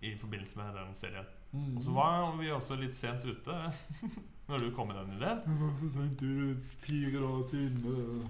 [0.00, 1.24] i forbindelse med den serien.
[1.52, 1.76] Mm.
[1.76, 3.56] Og så var vi også litt sent ute
[4.48, 5.42] når du kom med den ideen.
[5.46, 8.28] Vi var så sent ute fire år siden.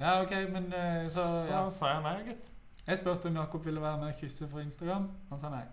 [0.00, 1.70] Ja, OK, men eh, så Så ja.
[1.70, 2.50] sa jeg nei, gitt.
[2.86, 5.10] Jeg spurte om Jakob ville være med og kysse for Instagram.
[5.30, 5.64] Han sa nei.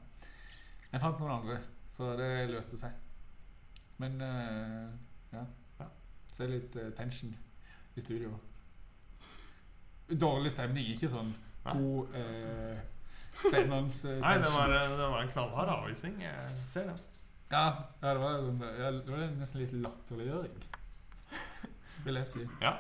[0.92, 1.58] Jeg fant noen andre,
[1.96, 2.92] så det løste seg.
[3.98, 4.88] Men eh,
[5.34, 5.44] ja.
[5.80, 5.88] Ja.
[6.34, 7.36] Så er det litt eh, tension
[7.96, 8.32] i studio.
[10.12, 11.34] Dårlig stemning, ikke sånn
[11.64, 12.80] god eh,
[13.36, 16.20] spennende eh, Nei, det var, det var en knallhard avvisning.
[16.24, 17.00] Jeg ser den.
[17.52, 17.66] Ja,
[18.02, 20.60] ja, det var, sånn, ja, det var nesten litt latterliggjøring,
[22.06, 22.46] vil jeg si.
[22.64, 22.78] Ja.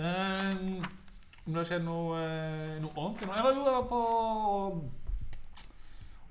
[0.00, 0.82] Um,
[1.46, 4.00] om det har skjedd noe, eh, noe ordentlig nå Jeg var jo var på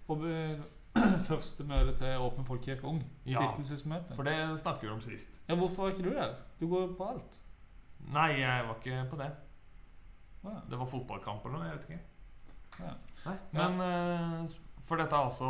[0.10, 0.24] og,
[1.30, 3.02] første møte til Åpen folkekirke Ung.
[3.30, 3.44] Ja.
[4.16, 5.30] For det snakker vi om sist.
[5.48, 6.34] Ja, hvorfor var ikke du der?
[6.60, 7.38] Du går på alt.
[8.14, 9.30] Nei, jeg var ikke på det.
[10.44, 10.56] Ja.
[10.70, 11.68] Det var fotballkamp eller noe.
[11.68, 12.09] Jeg vet ikke.
[12.80, 12.94] Ja.
[13.26, 14.50] Nei, Men eh,
[14.88, 15.50] For dette er altså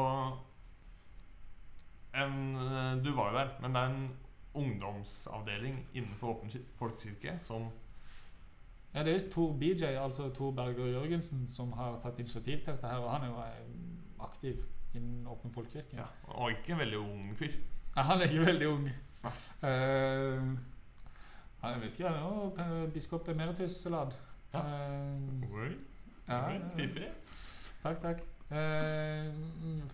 [2.15, 4.09] en eh, Du var jo der, men det er en
[4.59, 7.67] ungdomsavdeling innenfor Åpen kir- folkekirke som
[8.93, 12.71] Ja, det er visst Tor BJ, altså Tor Berger Jørgensen, som har tatt initiativ til
[12.73, 12.97] dette her.
[12.97, 14.63] Og han er jo eh, aktiv
[14.97, 15.93] innen Åpen folkekirke.
[15.99, 17.53] ja, Og ikke en veldig ung fyr.
[17.95, 18.87] Ja, han er ikke veldig ung.
[18.89, 20.49] Eh,
[21.61, 24.11] ja, jeg vet ikke, han er jo p- biskop emeritus Lad.
[24.53, 24.59] Ja.
[24.59, 25.69] Eh, Oi,
[26.29, 26.69] ja, ja.
[26.77, 27.09] Fiffig.
[27.83, 28.21] Takk, takk.
[28.51, 29.29] Eh,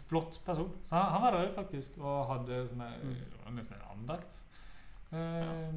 [0.08, 0.69] flott person.
[0.88, 3.56] Så han, han var der faktisk og hadde sånne, Mm.
[3.58, 4.41] nesten en andakt.
[5.12, 5.69] Eh,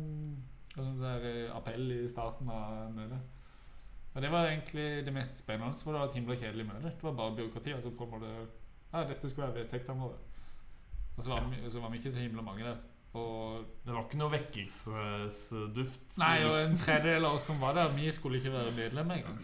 [0.78, 3.18] Og sånn der eh, appell i starten av møtet.
[4.14, 6.92] Og det var egentlig det mest spennende, for det var et himla kjedelig møte.
[6.94, 7.72] Det var bare byråkrati.
[7.74, 8.34] Altså på en det
[8.92, 10.16] Ja, dette skulle være vedtektene våre.
[11.16, 11.48] Og så var, Ja.
[11.48, 12.76] vi, så var vi ikke så himla mange der.
[13.14, 16.18] Og Det var ikke noe vekkelsesduft.
[16.18, 19.38] Nei, og en tredjedel av oss som var der, vi skulle ikke være medlemmer engang.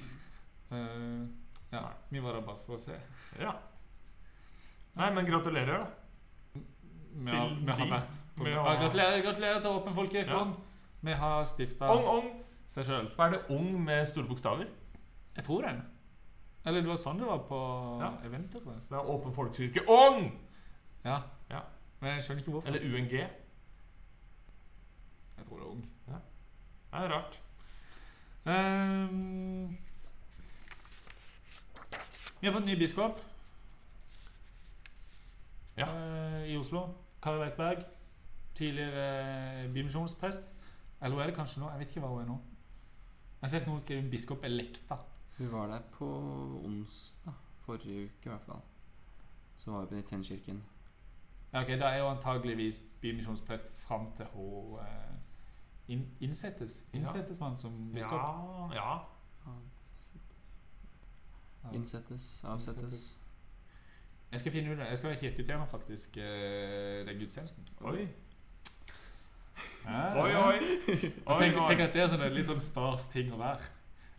[0.70, 1.26] Eh,
[1.72, 2.96] ja, vi var der bare for å se.
[3.40, 3.52] Ja.
[4.96, 5.86] Nei, men gratulerer, da.
[7.14, 10.30] Vi har, vi har vært på ja, har- gratulerer, gratulerer til Åpen folkekirke.
[10.30, 10.44] Ja.
[11.04, 12.30] Vi har stifta Ung, ung!
[12.66, 13.10] seg sjøl.
[13.20, 14.66] Er det ung med store bokstaver?
[15.36, 15.74] Jeg tror det.
[16.66, 17.58] Eller det var sånn det var på
[18.00, 18.10] Ja.
[18.24, 18.82] eventet, tror jeg.
[18.82, 20.32] Så det er Åpen folkekirke Ung!
[21.04, 21.20] Ja.
[21.50, 21.60] Ja.
[22.00, 22.68] Men jeg skjønner ikke hvorfor.
[22.68, 23.10] Eller UNG.
[25.36, 25.84] Jeg tror det er ung.
[26.06, 27.40] Det er rart.
[28.46, 29.76] Ehm,
[32.44, 33.20] vi har fått ny biskop
[35.76, 35.86] Ja.
[35.86, 36.94] eh, i Oslo.
[37.22, 37.84] Kari Weitberg.
[38.54, 40.42] Tidligere eh, bymisjonsprest.
[41.00, 41.70] Eller hun er det kanskje nå?
[41.70, 42.36] Jeg vet ikke hva hun er nå.
[43.40, 44.98] Jeg har sett noen skrive 'biskop Elekta'.
[45.38, 46.06] Hun var der på
[46.64, 47.32] onsdag
[47.64, 48.60] forrige uke, i hvert fall.
[49.58, 50.62] Så var hun på Tennkirken.
[51.52, 55.14] Ja, ok, Da er hun antageligvis bymisjonsprest fram til hun eh,
[55.88, 56.84] inn, innsettes.
[56.92, 56.98] Ja.
[56.98, 58.12] Innsettes man som biskop?
[58.12, 58.98] Ja, ja.
[61.72, 63.16] Innsettes, avsettes.
[64.32, 64.86] Jeg skal finne ut det.
[64.88, 66.16] Jeg skal være kirketjener, faktisk.
[66.16, 67.66] eh, Den gudstjenesten.
[67.80, 68.08] Oi.
[69.84, 70.58] Ja, Oi, oi.
[71.26, 73.66] Oi, tenk, tenk at det er sånn, litt sånn stas ting å være.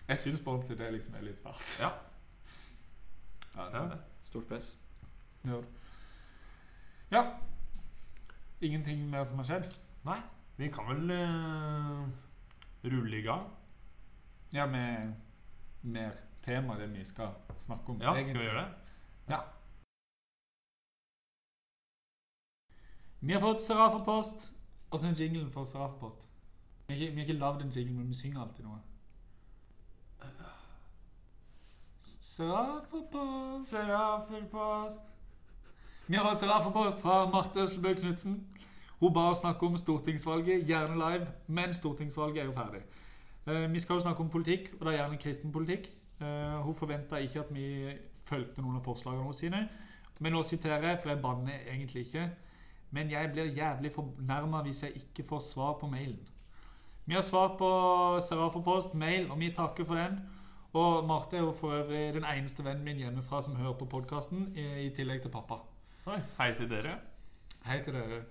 [0.08, 1.72] Jeg syns på ordentlig det liksom er litt stas.
[1.82, 1.90] Ja.
[3.56, 4.00] Ja, det er det.
[4.30, 4.78] Stort press.
[5.46, 5.60] Ja.
[7.12, 7.24] ja.
[8.62, 9.74] Ingenting mer som har skjedd?
[10.06, 10.20] Nei,
[10.58, 12.06] vi kan vel uh,
[12.86, 13.48] rulle i gang.
[14.54, 15.16] Ja, med
[15.84, 16.14] mer
[16.46, 18.02] tema, det vi skal snakke om.
[18.02, 18.72] Ja, skal vi gjøre det?
[23.26, 24.52] Vi har fått Seraferpost.
[24.92, 26.28] Åssen er jinglen for Seraferpost?
[26.88, 28.78] Vi har ikke, vi har ikke lagd en jingle, men vi synger alltid noe.
[32.02, 35.02] Seraferpost Seraferpost.
[36.08, 38.48] Vi har fått Seraferpost fra Marte Øslebø Knutsen.
[39.00, 42.82] Hun ba oss snakke om stortingsvalget, gjerne live, men stortingsvalget er jo ferdig.
[43.48, 45.90] Eh, vi skal jo snakke om politikk, og da gjerne kristen politikk.
[46.22, 47.68] Eh, hun forventa ikke at vi
[48.26, 49.64] fulgte noen av forslagene hennes sine.
[50.20, 52.30] Men nå siterer jeg, for jeg banner egentlig ikke.
[52.96, 56.24] Men jeg blir jævlig fornærma hvis jeg ikke får svar på mailen.
[57.06, 57.70] Vi har svar på
[58.26, 60.20] Serafopost, mail, og vi takker for den.
[60.74, 64.48] Og Marte er jo for øvrig den eneste vennen min hjemmefra som hører på podkasten,
[64.58, 65.60] i, i tillegg til pappa.
[66.06, 66.98] Oi, hei til dere.
[67.66, 68.24] Hei til dere.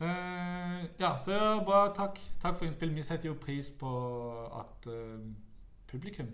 [0.00, 1.86] Uh, ja, så bra.
[1.94, 2.18] Takk.
[2.42, 2.94] Takk for innspill.
[2.94, 3.92] Vi setter jo pris på
[4.58, 5.20] at uh,
[5.90, 6.28] publikum,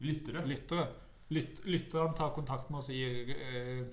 [0.00, 0.42] Lyttere.
[0.46, 0.88] lyttere,
[1.30, 3.84] lyt, lytterne tar kontakt med oss og gir eh,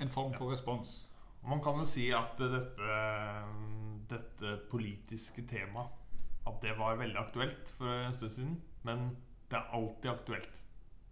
[0.00, 1.04] en form for respons.
[1.44, 2.96] Man kan jo si at dette,
[4.10, 5.94] dette politiske temaet
[6.48, 8.56] At det var veldig aktuelt for en stund siden.
[8.82, 9.16] Men
[9.50, 10.62] det er alltid aktuelt.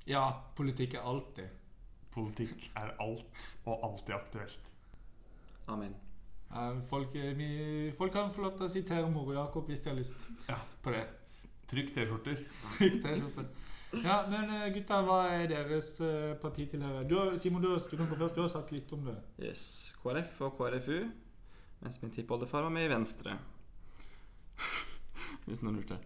[0.08, 0.22] Ja,
[0.56, 1.48] politikk er alltid.
[2.14, 4.70] Politikk er alt og alltid aktuelt.
[5.68, 5.94] Amen.
[6.50, 9.90] Eh, folk, eh, vi, folk kan få lov til å sitere Moro Jakob hvis de
[9.90, 10.16] har lyst
[10.48, 10.56] Ja.
[10.82, 11.04] på det.
[11.68, 12.44] Trykk T-skjorter.
[12.78, 13.46] Trykk T-skjorte.
[14.04, 15.94] Ja, men eh, gutta, hva er deres
[16.42, 17.08] partitilhørighet?
[17.08, 18.34] Du, Simon, du, du kan gå først.
[18.36, 19.16] Du har sagt litt om det.
[19.42, 19.94] Yes.
[20.02, 20.98] KrF og KrFU.
[21.82, 23.36] Mens min tippoldefar var med i Venstre.
[25.46, 25.98] Hvis noen lurte.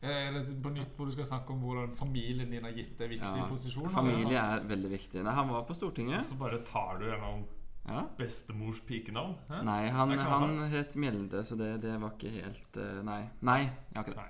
[0.00, 2.94] Eller Er det på nytt hvor du skal snakke om hvordan familien din har gitt
[2.98, 3.92] deg viktige Ja, posisjoner?
[3.92, 5.24] Familie er veldig viktig.
[5.26, 6.24] Nei, han var på Stortinget.
[6.30, 7.48] Så bare tar du en annen
[7.88, 8.06] Ja.
[8.16, 9.34] bestemors pikenavn.
[9.48, 9.62] hæ?
[9.64, 13.22] Nei, han, han het Mjelde, så det, det var ikke helt eh, Nei.
[13.42, 14.26] Nei, jeg har ikke det.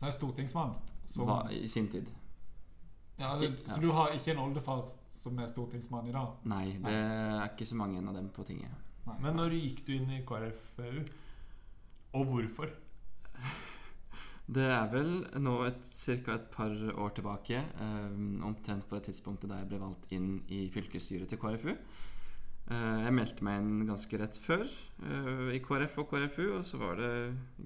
[0.00, 0.72] Så er stortingsmann.
[1.12, 2.06] Som, Var i sin tid.
[3.18, 3.74] ja, altså, Ja.
[3.74, 4.86] Så du har ikke en oldefar
[5.22, 6.38] som er stortingsmann i dag?
[6.48, 8.72] Nei, det er ikke så mange av dem på tinget.
[9.06, 9.18] Nei.
[9.20, 11.04] Men når gikk du inn i KrFU?
[12.18, 12.72] Og hvorfor?
[14.52, 16.34] Det er vel nå ca.
[16.34, 20.64] et par år tilbake, um, omtrent på det tidspunktet da jeg ble valgt inn i
[20.74, 21.76] fylkesstyret til KrFU.
[22.70, 26.78] Eh, jeg meldte meg inn ganske rett før eh, i KrF og KrFU, og så
[26.78, 27.10] var det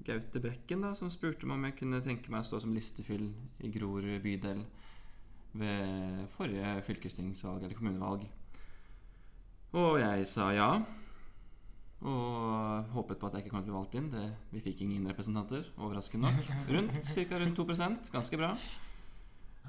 [0.07, 3.29] Gaute Brekken da, som spurte meg om jeg kunne tenke meg å stå som listefyll
[3.61, 4.63] i Grorud bydel
[5.57, 8.25] ved forrige fylkestingsvalg eller kommunevalg.
[9.77, 10.71] Og jeg sa ja.
[11.97, 14.11] Og håpet på at jeg ikke kom til å bli valgt inn.
[14.13, 16.51] Det, vi fikk ingen representanter, overraskende nok.
[16.69, 17.39] Rundt, Ca.
[17.41, 18.51] rundt 2% ganske bra.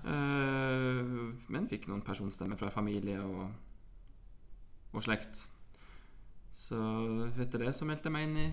[0.04, 1.14] Eh,
[1.52, 3.48] men fikk noen personstemmer fra familie og,
[4.92, 5.44] og slekt.
[6.58, 6.78] Så
[7.38, 8.48] etter det så meldte jeg meg inn i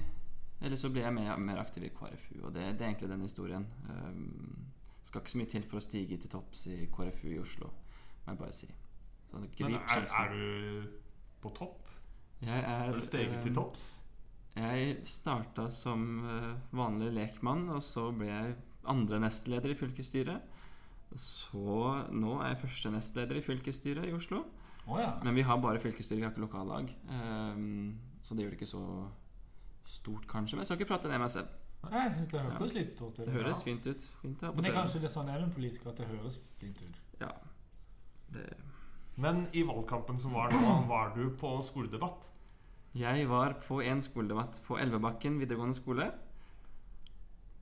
[0.65, 3.25] Eller så ble jeg mer, mer aktiv i KrFU, og det, det er egentlig den
[3.25, 3.65] historien.
[3.89, 4.69] Um,
[5.03, 7.67] skal ikke så mye til for å stige til topps i KrFU i Oslo,
[8.23, 8.69] må jeg bare si.
[9.29, 10.87] Så Men grip er, er du
[11.43, 11.91] på topp?
[12.41, 13.85] Jeg er, Har du steget til eh, topps?
[14.55, 18.55] Jeg starta som eh, vanlig lekmann, og så ble jeg
[18.87, 20.53] andre nestleder i fylkesstyret.
[21.19, 21.79] Så
[22.11, 24.45] nå er jeg første nestleder i fylkesstyret i Oslo.
[24.87, 25.11] Å ja.
[25.23, 26.91] Men vi har bare fylkesstyre, vi har ikke lokallag.
[27.09, 28.83] Um, så det gjør det ikke så
[29.85, 30.55] stort, kanskje.
[30.57, 31.47] Men jeg skal ikke prate ned meg selv.
[31.85, 33.25] Nei, Jeg synes det hørtes litt stort ut.
[33.25, 33.63] Det høres Ja.
[33.63, 34.01] fint ut.
[34.21, 36.95] Fint Men det er kanskje det sånn er med politikere at det høres fint ut.
[37.21, 37.31] Ja.
[38.33, 38.45] Det.
[39.17, 42.25] Men i valgkampen som var nå, var du på skoledebatt.
[42.95, 46.11] Jeg var på en skoledebatt på Elvebakken videregående skole.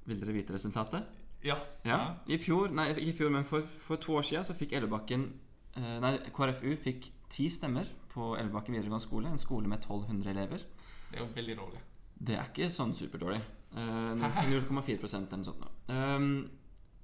[0.06, 1.04] Vil dere vite resultatet?
[1.44, 1.56] Ja.
[1.84, 2.16] Ja.
[2.28, 5.28] I fjor, nei ikke i fjor, men for, for to år siden så fikk Elvebakken
[5.74, 9.32] Nei, KrFU fikk ti stemmer på Elvebakken videregående skole.
[9.32, 10.66] En skole med 1200 elever.
[11.10, 11.82] Det er jo veldig dårlig.
[12.14, 13.42] Det er ikke sånn superdårlig.
[13.74, 15.66] Eh, 0,4 eller noe sånt.
[15.90, 16.28] Um,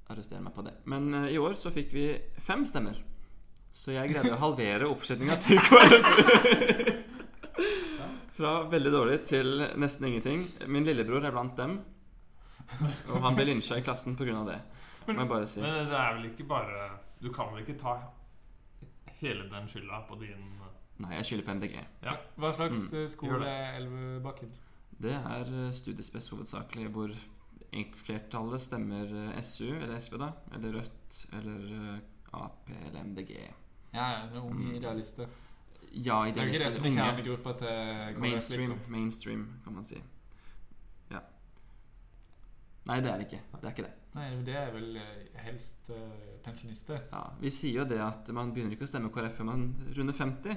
[0.10, 0.76] arrester meg på det.
[0.90, 2.06] Men uh, i år så fikk vi
[2.46, 3.00] fem stemmer.
[3.74, 6.96] Så jeg greide å halvere oppslutninga til KrFU.
[8.40, 10.46] Fra veldig dårlig til nesten ingenting.
[10.72, 11.80] Min lillebror er blant dem.
[13.10, 14.44] Og han ble lynsja i klassen pga.
[14.48, 14.60] det.
[15.10, 15.60] Bare si.
[15.62, 16.84] Men det er vel ikke bare
[17.20, 17.96] Du kan vel ikke ta
[19.22, 20.46] hele den skylda på din
[21.00, 21.76] Nei, jeg skylder på MDG.
[22.04, 22.14] Ja.
[22.38, 23.48] Hva slags Mm, eh, skole det.
[23.48, 24.50] er Elvebakken?
[25.02, 27.14] Det er eh, studiespes hovedsakelig, hvor
[27.96, 29.06] flertallet stemmer
[29.36, 32.00] eh, SU, eller SV, da, eller Rødt, eller eh,
[32.34, 33.32] Ap eller MDG.
[33.94, 34.76] Ja, ja, så unge Mm.
[34.76, 35.28] idealister.
[35.92, 36.72] Ja, Det er jo ikke det idealister.
[36.72, 38.92] som er kjernegruppa til KrF, Mainstream, liksom.
[38.92, 40.02] mainstream, kan man si.
[42.90, 43.42] Nei, det er det ikke.
[43.54, 43.96] Det er ikke det.
[44.16, 47.04] Nei, det er vel eh, helst eh, pensjonister.
[47.12, 50.18] Ja, Vi sier jo det at man begynner ikke å stemme KrF før man runder
[50.18, 50.56] 50.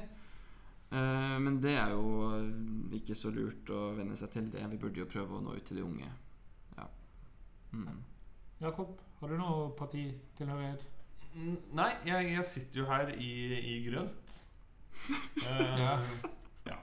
[0.93, 2.39] Eh, men det er jo
[2.97, 4.65] ikke så lurt å venne seg til det.
[4.73, 6.09] Vi burde jo prøve å nå ut til de unge.
[6.79, 6.89] Ja.
[7.77, 8.01] Mm.
[8.63, 10.87] Jakob, har du noe partitilhørighet?
[10.89, 11.57] være?
[11.73, 14.39] Nei, jeg, jeg sitter jo her i, i grønt.
[15.45, 15.95] uh, Ja.
[16.69, 16.79] ja.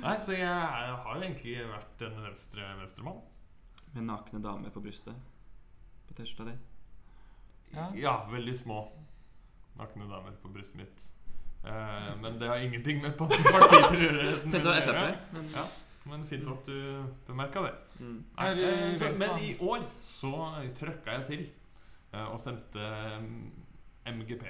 [0.00, 3.20] Nei, så jeg, jeg har jo egentlig vært en venstre venstremann.
[3.94, 5.14] Med nakne damer på brystet.
[6.08, 6.56] På T-skjorta di.
[7.74, 7.86] Ja.
[7.94, 8.80] Ja, veldig små
[9.78, 11.06] nakne damer på brystet mitt.
[11.64, 14.26] Eh, men det har ingenting med partiet å gjøre.
[15.34, 15.64] Men, Ja.
[16.08, 17.72] Men fint at du bemerka det.
[18.00, 18.14] mm.
[18.38, 20.30] Nei, Er eh, så, men i år så
[20.78, 21.42] trøkka jeg til
[22.14, 22.86] eh, og stemte
[23.20, 23.50] mm,
[24.16, 24.46] MGP.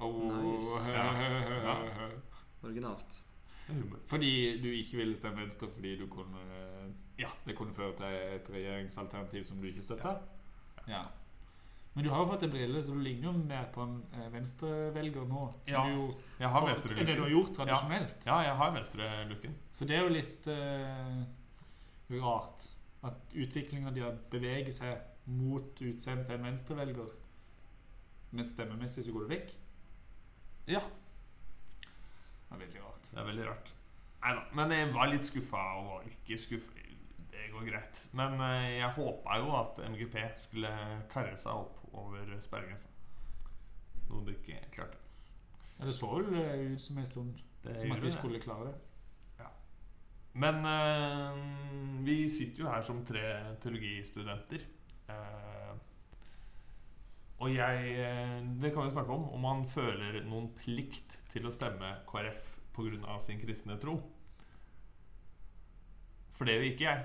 [0.00, 0.80] Oh, Nice.
[0.94, 1.04] Ja.
[1.68, 1.76] Ja.
[2.64, 3.20] Originalt.
[4.06, 6.42] Fordi du ikke ville stemme Venstre fordi du kunne
[7.18, 7.28] Ja.
[7.46, 10.18] det kunne føre til et regjeringsalternativ som du ikke støtta?
[10.88, 11.02] Ja.
[11.94, 14.26] Men du har jo fått en brille, så du ligner jo mer på en eh,
[14.32, 15.46] venstrevelger nå.
[15.66, 18.26] Ja, du jo, Jeg har for- det du har gjort tradisjonelt.
[18.26, 19.54] Ja, jeg har venstrelooken.
[19.70, 21.24] Så det er jo litt uh,
[22.22, 22.66] rart
[23.02, 27.08] at utviklinga di beveger seg mot utseendet til en venstrevelger,
[28.32, 29.54] men stemmemessig så går det vekk.
[30.68, 30.80] Ja,
[32.46, 33.10] Det er veldig rart.
[33.10, 33.72] det er veldig rart.
[34.22, 34.42] Nei da.
[34.58, 36.72] Men jeg var litt skuffa og ikke skuffa.
[37.36, 38.02] Det går greit.
[38.16, 40.70] Men eh, jeg håpa jo at MGP skulle
[41.12, 42.88] karre seg opp over sperregrensa.
[44.08, 44.98] Noe de ikke klarte.
[45.76, 48.70] Ja, det så vel eh, ut som en stund Det som at de skulle klare
[48.70, 48.76] det.
[50.36, 51.36] Men eh,
[52.04, 53.24] vi sitter jo her som tre
[53.62, 54.66] teologistudenter.
[55.08, 55.72] Eh,
[57.40, 59.30] og jeg eh, Det kan vi snakke om.
[59.32, 63.18] Om man føler noen plikt til å stemme KrF pga.
[63.24, 63.94] sin kristne tro.
[66.36, 67.04] For det gjør ikke jeg.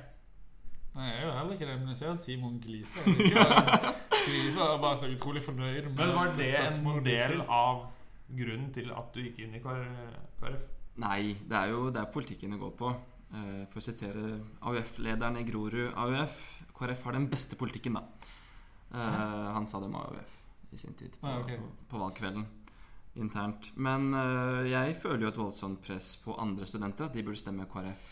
[0.96, 3.06] Nei, jeg gjør heller ikke det, men jeg ser Simon gliser.
[3.08, 7.86] Jeg bare- var bare så utrolig fornøyd med Men var det en del av
[8.36, 10.52] grunnen til at du gikk inn i KrF?
[11.02, 12.92] Nei, det er jo det er politikken det går på.
[13.34, 16.42] Eh, for å sitere AUF-lederen i Grorud AUF
[16.76, 18.04] KrF har den beste politikken, da.
[18.94, 20.38] Eh, han sa det om AUF
[20.74, 21.56] i sin tid på, Ah, okay.
[21.58, 22.46] på, på valgkvelden
[23.20, 23.72] internt.
[23.76, 27.68] Men eh, jeg føler jo et voldsomt press på andre studenter at de burde stemme
[27.72, 28.12] KrF.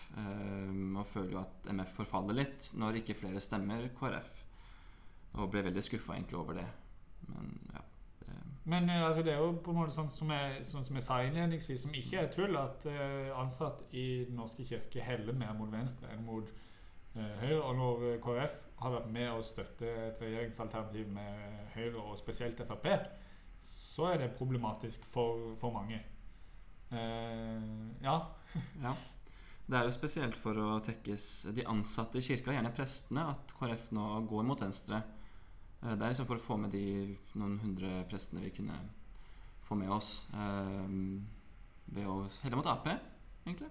[0.98, 4.42] og føler jo at MF forfaller litt når ikke flere stemmer KrF.
[5.40, 6.68] Og ble veldig skuffa egentlig over det.
[7.28, 7.86] Men ja.
[8.70, 11.06] Men eh, altså, det er jo på en måte sånn som jeg, sånn som jeg
[11.06, 15.56] sa innledningsvis, som ikke er tull, at uh, ansatt i Den norske kirke heller mer
[15.58, 16.52] mot venstre enn mot
[17.16, 17.62] høyre.
[17.64, 22.86] Og når KrF har vært med å støtte et regjeringsalternativ med Høyre, og spesielt Frp,
[24.00, 26.00] så er det problematisk for, for mange.
[26.92, 28.18] Eh, ja.
[28.84, 28.94] Ja.
[29.70, 33.92] Det er jo spesielt for å tekkes de ansatte i kirka, gjerne prestene, at KrF
[33.94, 35.04] nå går mot venstre.
[35.84, 36.86] Eh, Det er liksom for å få med de
[37.38, 38.80] noen hundre prestene vi kunne
[39.68, 40.24] få med oss.
[40.34, 40.96] eh,
[41.94, 42.88] ved å helle mot Ap,
[43.46, 43.70] egentlig.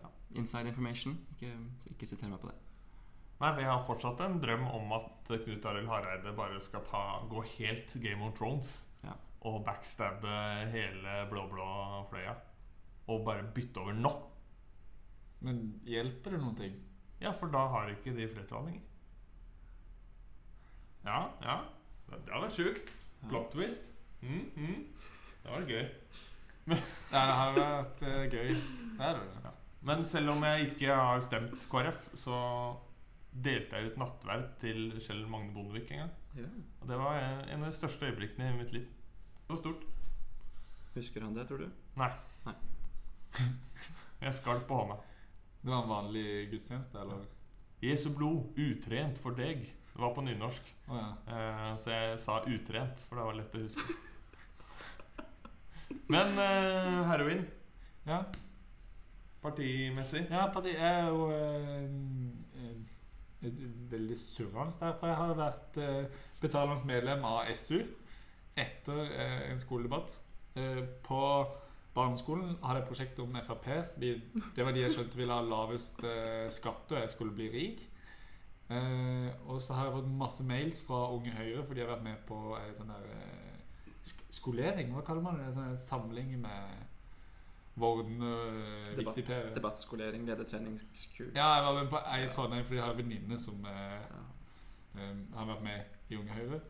[0.00, 0.08] Ja.
[0.34, 1.18] Inside information.
[1.34, 1.50] Ikke,
[1.90, 2.56] ikke siter meg på det.
[3.40, 7.42] Nei, Vi har fortsatt en drøm om at Knut Arild Hareide bare skal ta, gå
[7.58, 8.84] helt Game of Thrones.
[9.44, 10.34] Og backstabbe
[10.72, 11.68] hele blå-blå
[12.10, 12.34] fløya.
[13.12, 14.12] Og bare bytte over nå.
[15.44, 16.76] Men hjelper det noen ting?
[17.20, 18.84] Ja, for da har ikke de flertall lenger.
[21.04, 21.58] Ja, ja.
[22.08, 22.94] Det hadde vært sjukt.
[23.20, 23.28] Ja.
[23.28, 23.92] Plot twist.
[24.24, 24.80] Mm, mm.
[25.44, 25.84] Det var gøy.
[27.12, 28.54] Ja, det har vært eh, gøy.
[28.96, 29.50] Det er det.
[29.84, 32.38] Men selv om jeg ikke har stemt KrF, så
[33.44, 36.14] delte jeg ut nattverd til Kjell Magne Bondevik en gang.
[36.80, 38.86] Og det var en en av de største øyeblikkene i mitt liv.
[39.54, 39.82] Det var stort.
[40.94, 41.68] Husker han det, tror du?
[41.94, 42.08] Nei.
[42.42, 42.54] Nei.
[44.24, 44.96] Jeg skalp på hånda.
[45.60, 47.22] Det var en vanlig gudstjeneste, eller?
[47.82, 49.62] Jesu blod, utrent for deg.
[49.92, 50.74] Det var på nynorsk.
[50.88, 51.06] Oh, ja.
[51.30, 53.96] Eh, så jeg sa utrent, for det var lett å huske.
[56.10, 57.46] Men eh, heroin,
[58.10, 58.24] ja.
[59.44, 61.86] partimessig Ja, parti er jo eh,
[62.58, 67.84] eh, veldig surrende der, for jeg har vært eh, betalende medlem av SU
[68.56, 70.16] etter eh, en skoledebatt.
[70.54, 71.20] Eh, på
[71.94, 73.66] barneskolen hadde jeg et prosjekt om Frp,
[73.98, 77.84] det var de jeg skjønte ville ha lavest eh, skatt, og jeg skulle bli rik.
[78.70, 82.06] Eh, og så har jeg fått masse mails fra Unge Høyre, for de har vært
[82.06, 83.10] med på en sånn der
[84.34, 85.46] skolering, hva kaller man det?
[85.52, 86.82] En sånn samling med
[87.80, 89.54] Vorden uh, Debatt-.
[89.56, 93.38] Debattskolering, ledertreningskurs Ja, jeg var med på ei sånn en fordi jeg har en venninne
[93.42, 94.20] som eh, Ja.
[95.00, 96.60] eh, har vært med i Unge Høyre.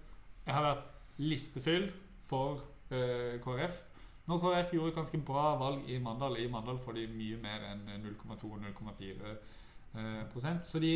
[0.47, 0.87] Jeg har vært
[1.19, 1.91] listefyll
[2.27, 3.81] for eh, KrF.
[4.27, 7.67] Når KrF gjorde et ganske bra valg i Mandal I Mandal får de mye mer
[7.73, 10.65] enn 0,2-0,4 eh, prosent.
[10.65, 10.95] Så de,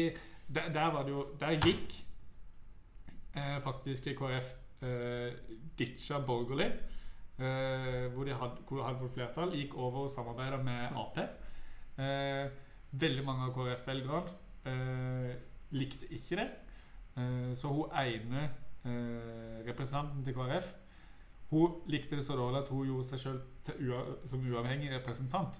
[0.48, 1.98] der, der var det jo Der gikk
[3.36, 5.32] eh, faktisk KrF eh,
[5.78, 6.72] ditcha borgerlig.
[7.38, 9.52] Eh, hvor de hadde, hadde fått flertall.
[9.54, 11.20] Gikk over og samarbeida med Ap.
[11.98, 12.48] Eh,
[12.90, 14.32] veldig mange av KrF-velgerne
[14.64, 15.36] eh,
[15.76, 16.48] likte ikke det.
[17.18, 18.56] Eh, så hun ene eh,
[19.66, 20.68] representanten til KrF
[21.50, 25.56] Hun likte det så dårlig at hun gjorde seg sjøl som uavhengig representant.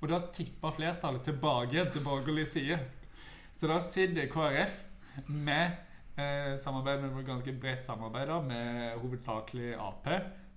[0.00, 2.78] Og da tippa flertallet tilbake til borgerlig side.
[3.58, 4.74] Så da sitter KrF
[5.26, 5.78] med
[6.18, 10.06] eh, samarbeid med ganske bredt samarbeid med hovedsakelig Ap,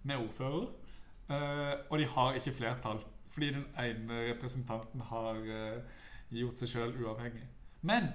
[0.03, 0.67] med ordfører.
[1.29, 2.99] Eh, og de har ikke flertall,
[3.33, 5.81] fordi den ene representanten har eh,
[6.29, 7.45] gjort seg sjøl uavhengig.
[7.81, 8.11] Men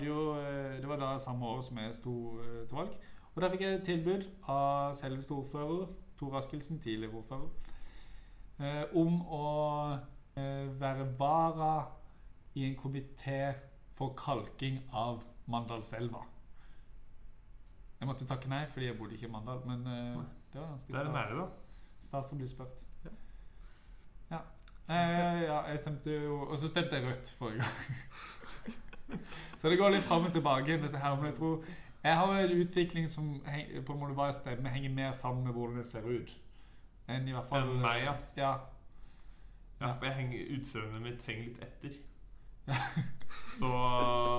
[0.00, 2.92] jo, eh, det var da samme år som jeg sto eh, til valg.
[3.34, 5.86] Og da fikk jeg et tilbud av selveste ordfører,
[6.20, 7.48] Tor Askildsen, tidligere ordfører,
[8.60, 9.46] eh, om å
[10.36, 11.72] eh, være vara
[12.54, 13.54] i en komité
[13.96, 16.26] for kalking av Mandalselva.
[18.02, 20.22] Jeg måtte takke nei fordi jeg bodde ikke i Mandal, men eh,
[20.52, 21.44] det var ganske Det er nære, da.
[22.02, 22.80] Stas å bli spurt.
[23.04, 23.12] Ja.
[24.32, 24.40] Ja.
[24.90, 28.72] Eh, ja, jeg stemte jo Og så stemte jeg rødt forrige gang.
[29.60, 31.14] så det går litt fram og tilbake, dette her.
[31.16, 31.62] Men jeg tror
[32.02, 33.34] jeg har en utvikling som
[33.86, 36.32] på en måte hva jeg stemmer, henger mer sammen med hvordan det ser ut.
[37.10, 38.14] Enn i hvert fall Enn meg, ja.
[38.36, 38.52] ja.
[39.82, 41.98] Ja, for jeg henger, utseendet mitt henger litt etter.
[43.58, 43.70] Så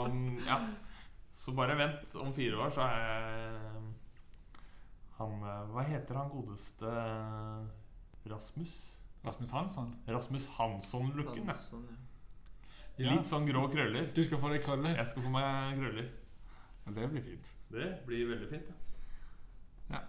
[0.08, 0.60] um, ja.
[1.36, 2.16] Så bare vent.
[2.16, 3.82] Om fire år så er jeg
[5.18, 6.94] han Hva heter han godeste
[8.32, 8.78] Rasmus?
[9.24, 9.92] Rasmus Hansson.
[10.08, 11.48] Rasmus Hansson-looken.
[11.52, 12.00] ja.
[13.02, 13.10] Ja.
[13.16, 14.12] Litt sånn grå krøller.
[14.14, 14.94] Du skal få deg krøller.
[15.00, 16.10] Jeg skal få meg krøller.
[16.86, 17.52] Ja, det blir fint.
[17.72, 18.72] Det blir veldig fint.
[19.90, 20.00] Ja.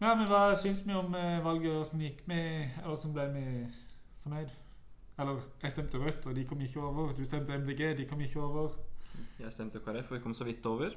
[0.00, 1.76] Ja, men Hva syns vi om eh, valget?
[1.80, 2.38] Åssen gikk vi?
[2.76, 3.44] Eller åssen ble vi
[4.24, 4.50] fornøyd?
[5.22, 7.12] Eller jeg stemte Rødt, og de kom ikke over.
[7.14, 8.74] Du stemte MDG, de kom ikke over.
[9.38, 10.96] Jeg stemte KrF, og vi kom så vidt over.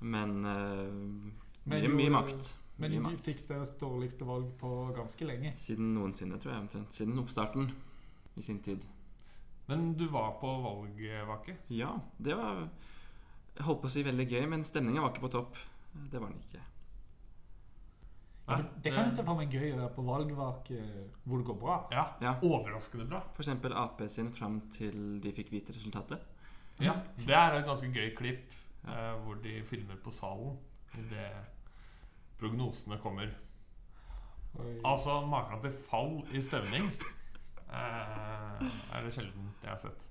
[0.00, 2.54] Men uh, Men mye, jo- mye makt.
[2.80, 3.26] Men Mye makt.
[3.28, 5.52] fikk deres dårligste valg på ganske lenge.
[5.60, 6.62] Siden noensinne, tror jeg.
[6.64, 6.94] omtrent.
[6.96, 7.68] Siden oppstarten
[8.40, 8.86] i sin tid.
[9.68, 11.58] Men du var på valgvake?
[11.70, 12.64] Ja, det var
[13.56, 15.56] Jeg holdt på å si veldig gøy, men stemninga var ikke på topp.
[16.10, 16.62] Det var den ikke.
[18.50, 20.78] Ja, det kan jeg se for meg gøy å være på valgvake
[21.22, 21.76] hvor det går bra.
[21.94, 22.32] Ja, Ja.
[22.42, 23.20] Overraskende bra.
[23.36, 26.18] For eksempel Ap sin fram til de fikk vite resultatet.
[26.80, 28.50] Ja, Det er et ganske gøy klipp
[28.86, 28.90] Ja.
[29.12, 30.56] eh, hvor de filmer på salen
[30.98, 31.30] idet
[32.40, 33.30] prognosene kommer.
[34.58, 34.80] Oi.
[34.84, 36.90] Altså, maken til fall i stemning
[37.70, 40.06] eh, er det sjelden jeg har sett.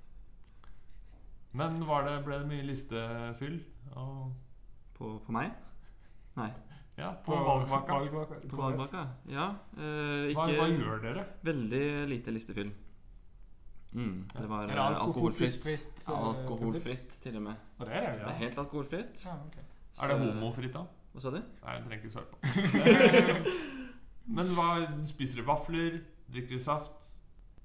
[1.58, 3.60] Men var det, ble det mye listefyll?
[3.98, 4.34] Og,
[4.98, 5.52] På, på meg?
[6.38, 6.50] Nei.
[7.00, 8.36] ja, på valgbaka valgvaka.
[8.52, 9.02] På valgvaka?
[9.32, 9.48] Ja.
[9.78, 11.24] Eh, Hva, ikke hva gjør dere?
[11.48, 12.72] Veldig lite listefyll.
[13.94, 14.42] Mm, Ja.
[14.44, 16.04] det var det eh, alkoholfritt, alkoholfritt.
[16.06, 17.56] eh, Alkoholfritt, til og med.
[17.80, 18.20] Og det er det?
[18.20, 19.26] Det er helt alkoholfritt.
[19.26, 19.58] Ja, ok.
[20.04, 20.84] Er det homofritt, da?
[21.14, 21.40] Hva sa du?
[21.42, 22.38] Nei, jeg trenger ikke svare på.
[24.38, 24.68] Men hva,
[25.10, 25.98] spiser dere vafler?
[26.30, 27.10] Drikker dere saft?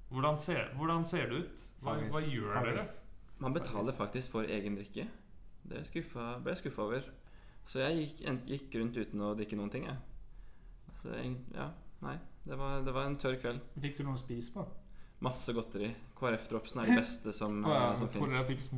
[0.09, 1.65] Hvordan ser, hvordan ser det ut?
[1.85, 2.83] Hva, hva gjør dere?
[3.43, 5.07] Man betaler faktisk for egen drikke.
[5.65, 7.09] Det skuffa, ble jeg skuffa over.
[7.65, 9.97] Så jeg gikk, gikk rundt uten å drikke noen ting, jeg.
[11.01, 11.69] Så jeg, ja,
[12.05, 12.15] nei.
[12.45, 13.61] Det var, det var en tørr kveld.
[13.81, 14.65] Fikk du noe å spise på?
[15.25, 15.89] Masse godteri.
[16.19, 18.69] KrF-dropsen er det beste som, oh, ja, som fins.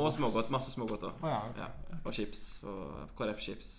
[0.00, 0.52] Og smågodt.
[0.54, 1.18] Masse smågodt òg.
[1.20, 1.60] Oh, ja, ok.
[1.60, 1.98] Ja.
[2.00, 2.44] Og chips.
[2.64, 3.74] Og KrF-chips.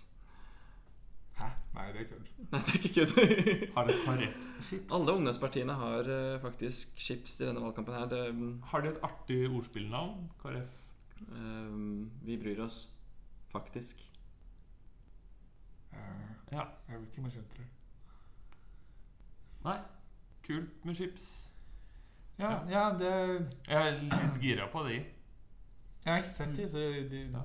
[1.35, 1.47] Hæ?
[1.75, 2.27] Nei, det er kødd.
[2.51, 3.13] Nei, det er ikke kødd.
[3.75, 4.91] Har dere KrF-chips?
[4.95, 8.05] Alle ungdomspartiene har uh, faktisk chips i denne valgkampen her.
[8.11, 8.21] Det,
[8.71, 10.29] Har de et artig ordspillnavn?
[10.41, 10.77] KrF?
[11.31, 12.85] Um, vi bryr oss
[13.51, 13.99] faktisk.
[15.91, 15.97] Uh,
[16.51, 16.63] Ja.
[16.89, 17.67] jeg visste ikke om jeg skjønte det.
[19.65, 19.77] Nei.
[20.45, 21.29] Kult med chips.
[22.39, 22.57] Ja, Ja.
[22.69, 23.11] ja det
[23.67, 24.95] Jeg er litt gira på de.
[26.05, 26.77] Jeg har ikke sett de, så
[27.09, 27.41] de, Ja.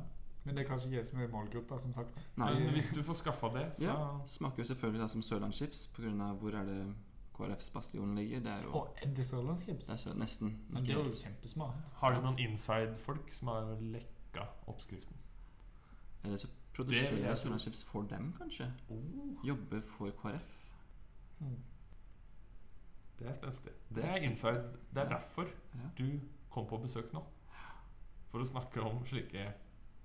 [0.51, 2.17] Men det er kanskje ikke jeg som er målgruppa, som sagt.
[2.37, 2.49] Nei.
[2.59, 3.97] Men hvis du får skaffa det, så Ja.
[4.27, 6.33] Smaker jo selvfølgelig da som sørlandschips pga.
[6.41, 6.95] hvor er det
[7.35, 8.41] KrFs bastion ligger.
[8.41, 9.87] Det er jo Og er det sørlandschips?
[9.87, 11.93] det er så, nesten Men det er jo kjempesmart.
[12.01, 15.17] Har du noen inside-folk som har lekka oppskriften?
[16.25, 18.73] Eller så produserer jeg sørlandschips for dem, kanskje.
[18.91, 20.51] Oh, Jobber for KrF.
[21.39, 21.57] Hmm.
[23.19, 23.73] det er spenstig.
[23.95, 24.65] Det er inside.
[24.95, 25.43] Det er derfor
[25.75, 25.89] Ja.
[26.05, 26.21] du
[26.51, 27.23] kom på besøk nå.
[28.31, 29.53] For å snakke om slike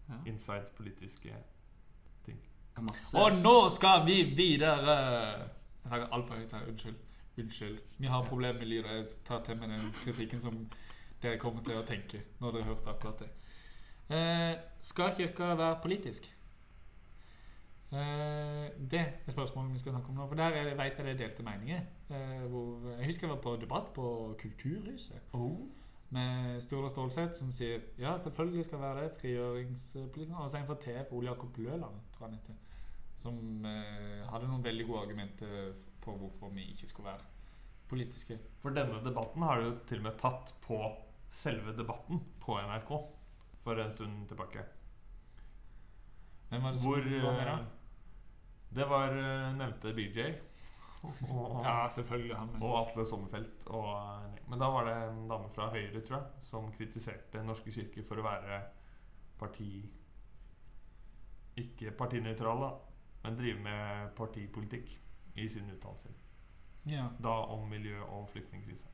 [0.09, 0.19] Ja.
[0.25, 1.33] inside politiske
[2.25, 2.37] ting.
[3.15, 6.95] Og nå skal vi videre Jeg snakker altfor høyt her, unnskyld.
[7.37, 7.79] Unnskyld.
[7.97, 8.83] Vi har problemer med lyd.
[8.83, 10.69] og Jeg tar til meg den kritikken som
[11.21, 13.29] dere kommer til å tenke når dere har hørt akkurat det.
[14.09, 16.35] Eh, skal kirka være politisk?
[17.91, 20.27] Eh, det er spørsmålet vi skal snakke om nå.
[20.27, 21.81] For der er, vet jeg det er delte meninger.
[22.09, 25.59] Eh, hvor, jeg husker jeg var på debatt på Kulturhuset Oh.
[26.13, 29.11] Med Sturla Stålseth som sier ja, selvfølgelig skal være det.
[29.21, 30.35] Frigjøringspolitikeren.
[30.43, 32.59] Og så en fra TF, Ole Jakob Løland, tror jeg han heter.
[33.17, 37.25] Som eh, hadde noen veldig gode argumenter for hvorfor vi ikke skulle være
[37.89, 38.37] politiske.
[38.61, 40.79] For denne debatten har du til og med tatt på
[41.33, 42.91] selve debatten på NRK
[43.65, 44.63] for en stund tilbake.
[46.49, 47.55] Hvem var det som Hvor var med da?
[47.59, 47.65] eh,
[48.75, 50.27] Det var eh, nevnte BJ.
[51.29, 53.67] Og, Ja, selvfølgelig han og Atle Sommerfelt.
[53.67, 57.71] Og, eh, men da var det en dame fra Høyre, tror jeg, som kritiserte Norske
[57.71, 58.61] kirke for å være
[59.39, 59.69] parti
[61.55, 62.65] Ikke partinøytral,
[63.23, 64.89] men drive med partipolitikk
[65.35, 66.11] i sine uttalelser.
[66.85, 67.07] Ja.
[67.23, 68.85] Da om miljø og flyktningkrise.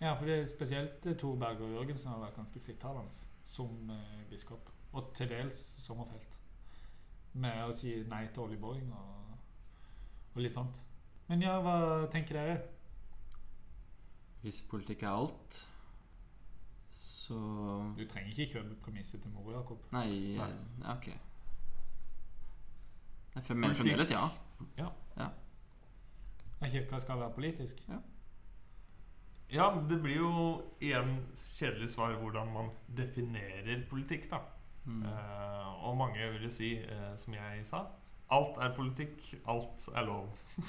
[0.00, 3.12] ja, for det er spesielt eh, Tor Berger Jørgensen har vært ganske frittalende
[3.44, 4.72] som eh, biskop.
[4.92, 6.38] Og til dels Sommerfelt.
[7.32, 9.36] Med å si nei til oljeboring og,
[10.34, 10.82] og litt sånt.
[11.28, 11.74] Men ja, hva
[12.12, 12.56] tenker dere?
[14.42, 15.58] Hvis politikk er alt,
[16.98, 17.36] så
[17.98, 19.84] Du trenger ikke kjøpe premisset til mor, Jakob.
[19.94, 20.48] Nei, Nei.
[20.82, 21.06] ja, ok.
[23.34, 24.26] Nei, for, men fremdeles ja.
[26.62, 27.80] At kirka skal være politisk?
[27.88, 27.98] Ja,
[29.52, 30.34] ja, det blir jo
[30.80, 31.18] igjen
[31.58, 34.38] kjedelig svar hvordan man definerer politikk, da.
[34.84, 35.02] Mm.
[35.04, 37.82] Eh, og mange vil jo si, eh, som jeg sa,
[38.32, 40.32] alt er politikk, alt er lov.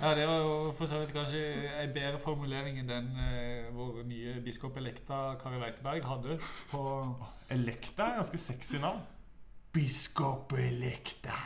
[0.00, 1.40] Ja, det var jo for så vidt kanskje
[1.84, 6.38] en bedre formulering enn den eh, vår nye biskop Elekta Kari Weiteberg hadde
[6.70, 6.80] på
[7.54, 9.04] Elekta er ganske sexy navn.
[9.72, 11.36] Biskop Elekta.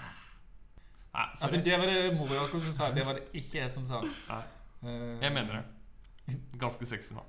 [1.12, 1.60] Nei, Altså, sorry.
[1.64, 2.88] det var det mor Jakob som sa.
[2.94, 4.00] Det var det ikke jeg som sa.
[4.30, 4.42] Nei,
[4.78, 6.36] Eh, jeg mener det.
[6.60, 7.26] Ganske sexy navn.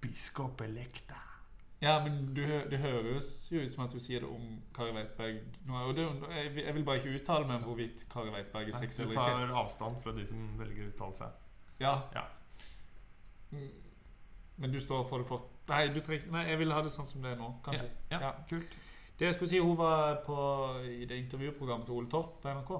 [0.00, 1.18] Biskop Elekta.
[1.82, 5.42] Ja, men du, det høres jo ut som at du sier det om Kari Weitberg
[5.68, 5.74] nå.
[5.90, 6.06] Og det,
[6.36, 9.08] jeg, vil- jeg vil bare ikke uttale meg om hvorvidt Kari Weitberg er sexy Du
[9.10, 9.34] eller ikke.
[9.50, 11.28] tar avstand fra de som velger å uttale seg.
[11.80, 11.92] Ja.
[12.14, 12.22] Ja.
[13.50, 13.68] Mm,
[14.56, 17.06] Men du står for det for Nei, du trenger, nei, jeg vil ha det sånn
[17.10, 17.88] som det er nå, kanskje.
[18.10, 18.32] Ja, Ja.
[18.48, 18.76] kult.
[19.18, 20.36] Det jeg skulle si, Hun var på,
[20.86, 22.70] i det intervjuprogrammet til Ole Torp på NRK.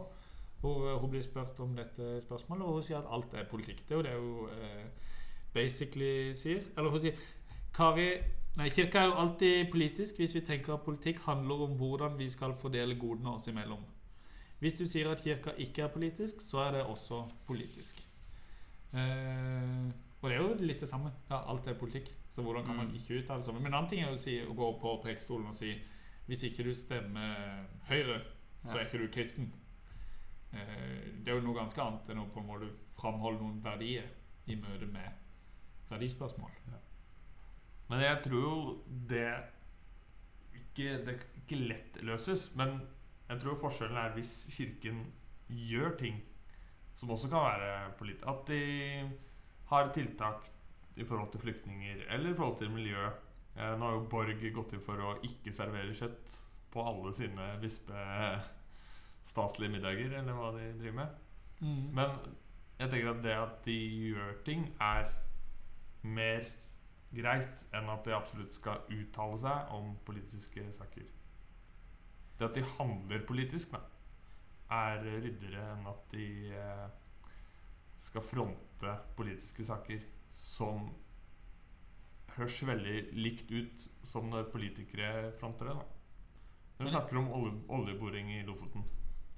[0.60, 3.82] Hvor eh, hun blir spurt om dette spørsmålet, og hun sier at alt er politikk.
[3.88, 4.86] Det er jo det hun eh,
[5.54, 6.62] basically sier.
[6.78, 7.18] Eller hun sier
[7.74, 8.08] Kari
[8.56, 12.28] Nei, Kirka er jo alltid politisk hvis vi tenker at politikk handler om hvordan vi
[12.32, 13.82] skal fordele godene oss imellom.
[14.62, 18.00] Hvis du sier at Kirka ikke er politisk, så er det også politisk.
[18.96, 19.90] Eh,
[20.22, 21.12] og det er jo litt det samme.
[21.28, 22.08] Ja, alt er politikk.
[22.32, 22.94] Så hvordan kan man Mm.
[22.94, 23.60] ikke uttale det samme?
[23.60, 25.74] Men en annen ting er å, si, å gå på prekestolen og si
[26.26, 28.20] hvis ikke du stemmer Høyre,
[28.64, 29.52] så er ikke du kristen.
[30.52, 34.08] Eh, det er jo noe ganske annet enn å på en måte framholde noen verdier
[34.46, 35.12] i møte med
[35.90, 36.50] verdispørsmål.
[37.90, 38.56] Men jeg tror jo
[39.10, 39.28] det
[40.54, 42.48] ikke, det ikke lett løses.
[42.58, 42.80] Men
[43.28, 45.04] jeg tror forskjellen er hvis Kirken
[45.46, 46.16] gjør ting
[46.96, 48.60] som også kan være politisk At de
[49.70, 50.46] har tiltak
[50.96, 53.06] i forhold til flyktninger eller i forhold til miljø.
[53.56, 56.36] Eh, Nå har jo Borg gått inn for å ikke servere kjøtt
[56.72, 61.08] på alle sine bispestaselige middager, eller hva de driver med.
[61.96, 62.08] Men
[62.78, 63.76] jeg tenker at det at de
[64.10, 65.04] gjør ting, er
[66.04, 66.44] mer
[67.14, 71.06] greit enn at de absolutt skal uttale seg om politiske saker.
[72.36, 73.80] Det at de handler politisk, da,
[74.76, 76.86] er ryddigere enn at de eh,
[78.02, 80.02] skal fronte politiske saker
[80.36, 80.90] som
[82.36, 85.76] høres veldig likt ut som når politikere fronter det.
[85.78, 85.84] da.
[86.76, 88.84] Når du snakker om olje, oljeboring i Lofoten,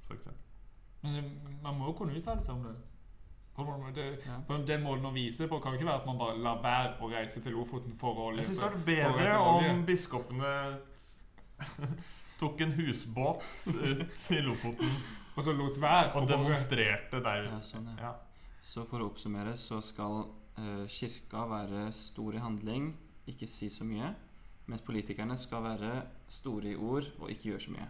[0.08, 0.30] f.eks.
[1.02, 1.28] Men
[1.62, 2.74] man må jo kunne uttale seg om det.
[3.58, 4.36] På, en Ja.
[4.46, 6.92] på den måten å vise på kan jo ikke være at man bare lar være
[7.02, 8.70] å reise til Lofoten for å Jeg syns det løpe.
[8.70, 9.38] hadde vært bedre
[9.74, 10.52] om biskopene
[12.40, 14.92] tok en husbåt ut til Lofoten
[15.38, 16.12] Og så lot være.
[16.18, 18.08] og demonstrerte der Ja, sånn, ja.
[18.08, 18.14] Ja.
[18.62, 20.24] Så for å oppsummere så skal
[20.58, 22.88] uh, kirka være stor i handling,
[23.30, 24.10] ikke si så mye.
[24.66, 25.92] Mens politikerne skal være
[26.28, 27.86] store i ord og ikke gjøre så mye.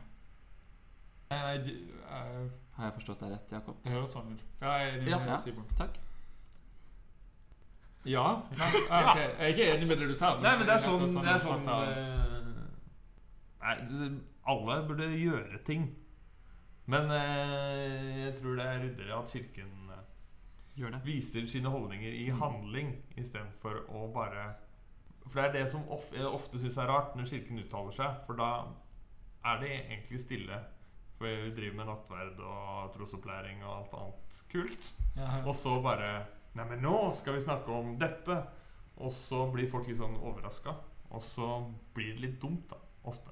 [1.31, 2.49] Nei, nei, de- eh,
[2.79, 3.76] Har jeg forstått deg rett, Jakob?
[3.85, 4.43] Det høres sånn ut.
[4.62, 5.18] Ja, jeg er enig Ja.
[5.18, 5.37] med Ja.
[5.37, 5.66] Simon.
[5.76, 5.97] Takk.
[8.05, 8.43] Ja?
[8.57, 9.29] Nei, okay.
[9.29, 10.35] Jeg er ikke enig med det du sa.
[10.41, 12.45] Nei, men det er jeg sånn, det er sånn oppfattet- eh,
[13.61, 15.89] Nei, det- alle burde gjøre ting.
[16.87, 20.05] Men eh, jeg tror det er ryddigere at Kirken eh,
[20.79, 21.03] Gjør det.
[21.05, 24.55] viser sine holdninger i handling istedenfor å bare
[25.29, 28.14] For det er det som of, jeg ofte syns er rart når Kirken uttaler seg.
[28.24, 28.64] For da
[29.45, 30.62] er det egentlig stille
[31.19, 34.93] For vi driver med nattverd og trosopplæring og alt annet kult.
[35.16, 38.37] Ja, Og så bare Nei, men nå skal vi snakke om dette.
[38.99, 40.73] Og så blir folk litt sånn overraska.
[41.14, 41.47] Og så
[41.95, 42.79] blir det litt dumt, da.
[43.07, 43.31] Ofte.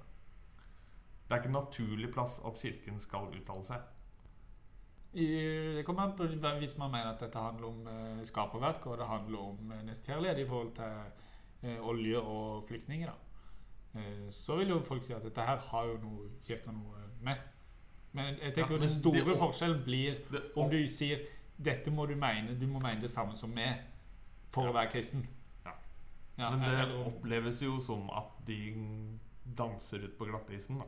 [1.26, 3.80] Det er ikke en naturlig plass at Kirken skal uttale seg.
[5.14, 6.26] I- Det kommer an på
[6.58, 10.38] hvis man mener at dette handler om eh, skaperverk, og det handler om eh, nestekjærlighet
[10.38, 13.10] i forhold til eh, olje og flyktninger.
[13.96, 17.36] Eh, så vil jo folk si at dette her har jo noe kirka noe med.
[18.12, 21.26] Men jeg tenker Ja, men den store det- forskjellen blir Det, om du sier
[21.62, 23.78] dette må du mene, du må mene det samme som meg
[24.52, 24.70] for Ja.
[24.70, 25.26] å være kristen.
[25.64, 25.72] Ja.
[26.38, 29.18] Ja, men det eller oppleves jo som at de
[29.56, 30.84] danser ut på glattisen, da.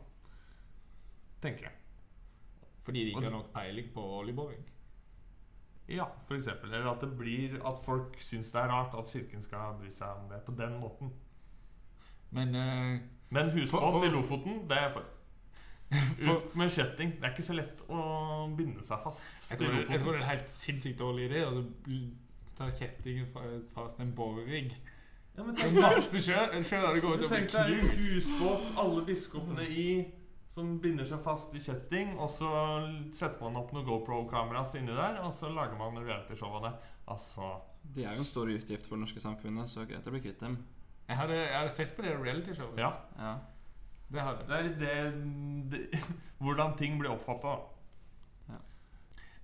[1.43, 1.73] Tenker jeg.
[2.85, 4.65] fordi de ikke har nok peiling på oljeboring.
[5.89, 6.73] Ja, eksempel.
[6.73, 10.09] Eller at det blir at folk syns det er rart at Kirken skal bry seg
[10.09, 11.13] om det på den måten.
[12.31, 12.99] Men uh,
[13.31, 15.05] Men husbåt i Lofoten, det er jeg for.
[16.29, 17.15] Ut med kjetting.
[17.17, 17.99] Det er ikke så lett å
[18.59, 21.45] binde seg fast jeg tror, det, jeg tror det er en helt sinnssykt dårlig idé
[21.47, 21.65] Altså,
[22.59, 24.73] ta kjettingen fa- fast i en borerigg.
[25.39, 25.55] Ja, men
[27.23, 29.89] Det tenk deg, en husbåt, alle biskopene i,
[30.51, 32.49] som binder seg fast i kjetting, og så
[33.15, 36.73] setter man opp noen GoPro-kameras inni der, og så lager man realityshow av det.
[37.15, 37.53] Altså
[37.95, 40.43] De er jo en stor utgift for det norske samfunnet, så greit å bli kvitt
[40.43, 40.59] dem.
[41.09, 42.83] Jeg hadde, jeg hadde sett på det realityshowet.
[42.83, 42.91] Ja.
[43.17, 43.37] Ja.
[44.09, 44.49] Det har jeg.
[44.49, 46.05] Det er det, det
[46.45, 47.59] Hvordan ting blir oppfatta.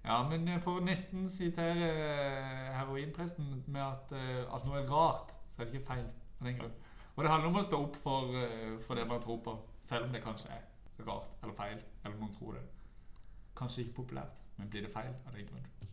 [0.04, 5.32] Ja, men jeg får nesten sitere eh, heroinpresten med at, eh, at noe er rart,
[5.48, 6.74] så er det ikke feil av den grunn.
[7.14, 10.04] Og det handler om å stå opp for, eh, for det man tror på, selv
[10.04, 12.66] om det kanskje er rart eller feil, eller noen tror det.
[13.56, 15.88] Kanskje ikke populært, men blir det feil av den grunn.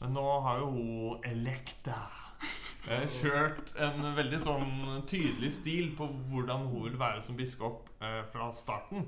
[0.00, 1.98] Men nå har jo hun Elekta
[2.88, 4.70] kjørt en veldig sånn
[5.08, 9.04] tydelig stil på hvordan hun vil være som biskop eh, fra starten.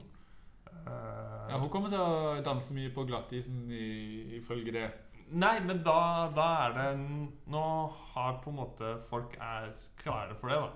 [0.72, 4.86] Eh, Ja, hun kommer til å danse mye på glattisen ifølge det.
[5.32, 6.86] Nei, men da, da er det
[7.48, 7.64] Nå
[8.12, 10.70] har på en måte folk er klare for det, da.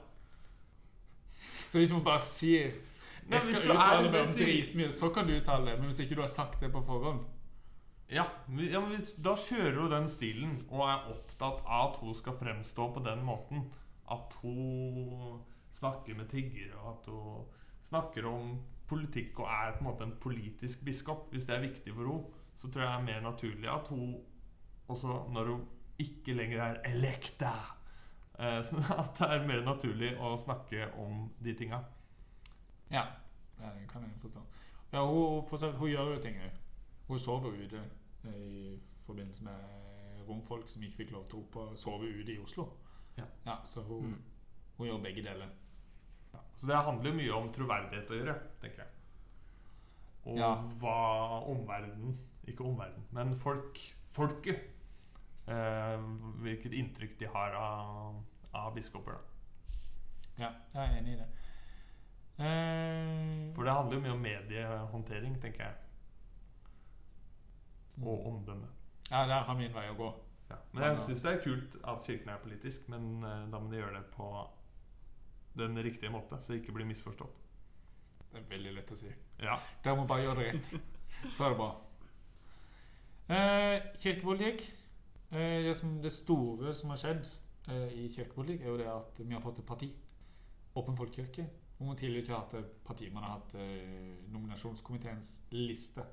[1.69, 2.73] Så hvis man bare sier
[3.27, 5.79] jeg skal uttale meg om dritmye, så kan du uttale det.
[5.81, 7.25] Men hvis ikke du har sagt det på forhånd
[8.09, 12.15] Ja, vi, ja men Da kjører hun den stilen og er opptatt av at hun
[12.15, 13.67] skal fremstå på den måten.
[14.11, 15.43] At hun
[15.75, 17.47] snakker med tiggere, og at hun
[17.83, 21.27] snakker om politikk og er på en måte en politisk biskop.
[21.31, 24.15] Hvis det er viktig for henne, så tror jeg det er mer naturlig at hun
[24.89, 25.65] også når hun
[25.99, 27.53] ikke lenger er elekta
[28.39, 28.59] eh,
[29.01, 31.81] At det er mer naturlig å snakke om de tinga.
[32.91, 33.03] Ja,
[33.59, 34.45] det kan jeg forstå.
[34.93, 36.66] Ja, hun, for hun gjør jo ting òg.
[37.09, 37.81] Hun sover ute
[38.25, 42.69] eh, i forbindelse med romfolk som ikke fikk lov til å sove ute i Oslo.
[43.17, 43.57] Ja.
[43.65, 44.23] Så hun, Mm.
[44.79, 45.49] hun gjør begge deler.
[46.35, 46.39] Ja.
[46.57, 48.89] Så det handler jo mye om troverdighet å gjøre, tenker jeg.
[50.27, 50.55] Og Ja.
[50.81, 53.79] hva omverdenen Ikke omverdenen, men folk,
[54.15, 54.61] folket
[55.49, 55.99] eh,
[56.43, 58.21] Hvilket inntrykk de har av,
[58.55, 59.13] av biskoper.
[59.13, 59.19] Da.
[60.39, 61.27] Ja, jeg er enig i det.
[62.39, 65.75] Eh, For det handler jo mye om mediehåndtering, tenker jeg.
[68.03, 68.69] Og omdømme.
[69.11, 70.13] ja, der har min vei å gå.
[70.51, 70.57] Ja.
[70.73, 73.81] Men jeg syns det er kult at Kirken er politisk, men eh, da må de
[73.81, 74.29] gjøre det på
[75.57, 77.41] den riktige måte, så det ikke blir misforstått.
[78.33, 79.11] Det er veldig lett å si.
[79.41, 79.57] Ja.
[79.85, 80.73] Dere må bare gjøre det rett.
[81.35, 81.71] Så er det bra.
[83.33, 84.67] Eh, kirkepolitikk.
[85.31, 87.25] Eh, det, som, det store som har skjedd
[87.73, 89.89] eh, i kirkepolitikk, er jo det at vi har fått et parti.
[90.77, 91.47] Åpen folkekirke.
[91.79, 93.09] Hvor man tidligere ikke har hatt et parti.
[93.13, 96.05] Man har hatt eh, nominasjonskomiteens liste.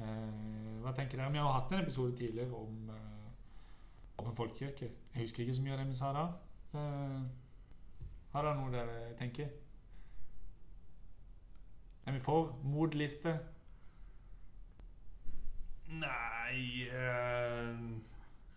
[0.00, 1.32] Eh, hva tenker dere?
[1.32, 2.90] Vi har hatt en episode tidligere om
[4.16, 4.90] om en folkekirke.
[5.14, 6.24] Jeg husker ikke så mye av det vi sa da.
[6.78, 7.22] Eh,
[8.32, 9.50] har dere noe dere tenker?
[12.06, 13.34] Er vi for mot-liste?
[15.86, 17.76] Nei eh,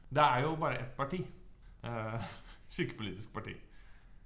[0.10, 1.22] Det er jo bare ett parti.
[1.84, 2.30] Eh,
[2.76, 3.56] Kirkepolitisk parti.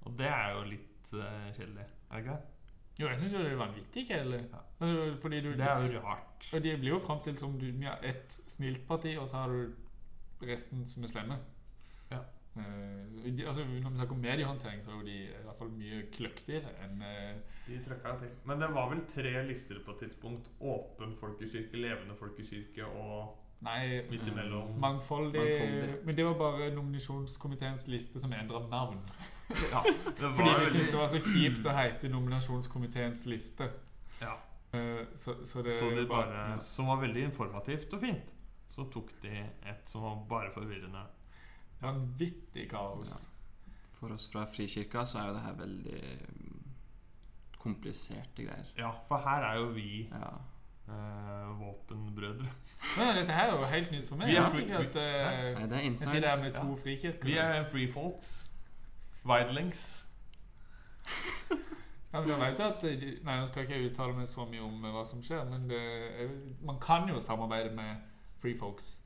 [0.01, 1.88] Og det er jo litt eh, kjedelig.
[2.09, 2.52] Er det ikke det?
[2.99, 4.43] Jo, jeg syns det er vanvittig kjedelig.
[4.51, 4.59] Ja.
[4.79, 6.49] Altså, Det er jo rart.
[6.53, 10.45] Og de blir jo framstilt som du, ja, et snilt parti, og så har du
[10.45, 11.37] resten som er slemme.
[12.11, 12.19] Ja.
[12.55, 15.71] Uh, de, altså, når vi snakker om mediehåndtering, så er jo de i hvert fall
[15.73, 18.35] mye kløktigere enn uh, De trøkka til.
[18.45, 20.51] Men det var vel tre lister på et tidspunkt.
[20.61, 24.75] Åpen folkekirke, levende folkekirke og Nei, midt imellom.
[24.79, 26.05] mangfoldig, Mangfoldig.
[26.05, 28.99] Men det var bare nominasjonskomiteens liste som endra navn.
[29.71, 33.69] Ja, det var Fordi de syntes det var så kjipt å heite nominasjonskomiteens liste.
[34.21, 34.35] ja.
[34.73, 38.31] Eh, så, så det, Så det bare, bare, som var veldig informativt og fint.
[38.73, 39.29] Så tok de
[39.69, 41.03] et som var bare forvirrende.
[41.81, 43.11] Vanvittig kaos.
[43.99, 45.99] For oss fra Frikirka så er jo det her veldig
[46.29, 46.63] mm,
[47.61, 48.71] kompliserte greier.
[48.77, 50.31] Ja, for her er jo vi Ja.
[50.89, 52.49] eh, våpenbrødre.
[52.97, 54.27] Men dette her er jo helt nytt for meg.
[54.27, 56.27] Vi er at eh, Nei, det er Jeg sitter inside.
[56.27, 56.75] her med to Ja.
[56.83, 57.23] frikirker.
[57.25, 58.49] Vi er free folks.
[59.26, 60.05] Widelings.
[62.13, 64.84] Ja, men vet jo at Nei, nå skal ikke jeg uttale meg så mye om
[64.86, 65.80] eh, hva som skjer, men det,
[66.61, 68.03] man kan jo samarbeide med
[68.38, 68.99] free folks.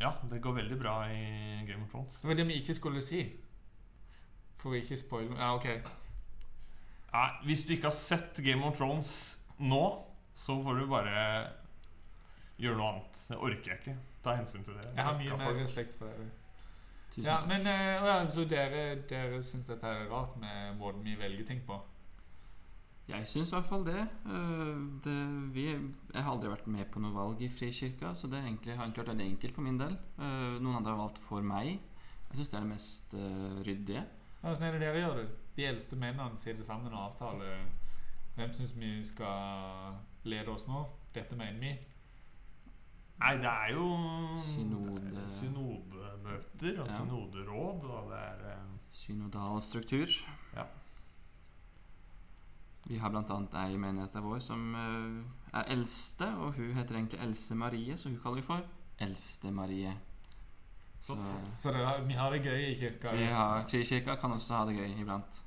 [0.00, 2.16] Ja, det går veldig bra i Game of Thrones.
[2.22, 3.20] Det var det vi ikke skulle si.
[4.56, 5.68] For ikke spoile Ja, OK.
[7.12, 9.12] Nei, hvis du ikke har sett Game of Thrones
[9.60, 9.84] nå,
[10.36, 11.20] så får du bare
[12.60, 13.22] gjøre noe annet.
[13.28, 13.96] Det orker jeg ikke.
[14.24, 14.88] Ta hensyn til det.
[14.96, 16.28] Jeg har mye mer respekt for dere.
[17.16, 17.48] Tusen Ja, takk.
[17.48, 21.62] men eh, ja, Så dere, dere syns dette er rart med måten vi velger ting
[21.66, 21.80] på?
[23.08, 24.02] Jeg syns i hvert fall det.
[24.26, 25.18] Eh, det
[25.54, 28.84] vi, jeg har aldri vært med på noe valg i Frikirka, så det egentlig, har
[28.84, 29.96] egentlig vært veldig enkelt for min del.
[30.18, 31.78] Eh, noen andre har valgt for meg.
[32.26, 34.00] Jeg syns det er det mest uh, ryddige.
[34.42, 35.26] Ja, Hvordan er det dere gjør det?
[35.56, 37.62] De eldste mennene sitter sammen og avtaler
[38.36, 39.94] hvem syns vi skal
[40.26, 40.82] lede oss nå.
[41.14, 41.70] Dette mener vi.
[43.18, 43.86] Nei, det er jo
[44.44, 46.96] Synode- synodemøter og Ja.
[46.98, 48.58] synoderåd, og det er eh,
[48.92, 50.06] Synodal struktur.
[50.56, 50.64] Ja.
[52.86, 53.38] Vi har bl.a.
[53.66, 58.08] ei i menigheten vår som eh, er eldste, og hun heter egentlig Else Marie, så
[58.08, 58.60] hun kaller vi for
[59.00, 59.96] Eldste Marie.
[61.02, 61.16] Så
[61.56, 63.12] Så er, vi har det gøy i kirka.
[63.16, 65.42] vi har, Frikirka kan også ha det gøy iblant.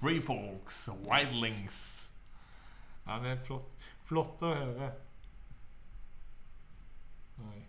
[0.00, 2.10] free folks, widelings.
[3.06, 3.70] Ja, det er flott,
[4.04, 4.92] flott å høre.
[7.38, 7.62] Oi.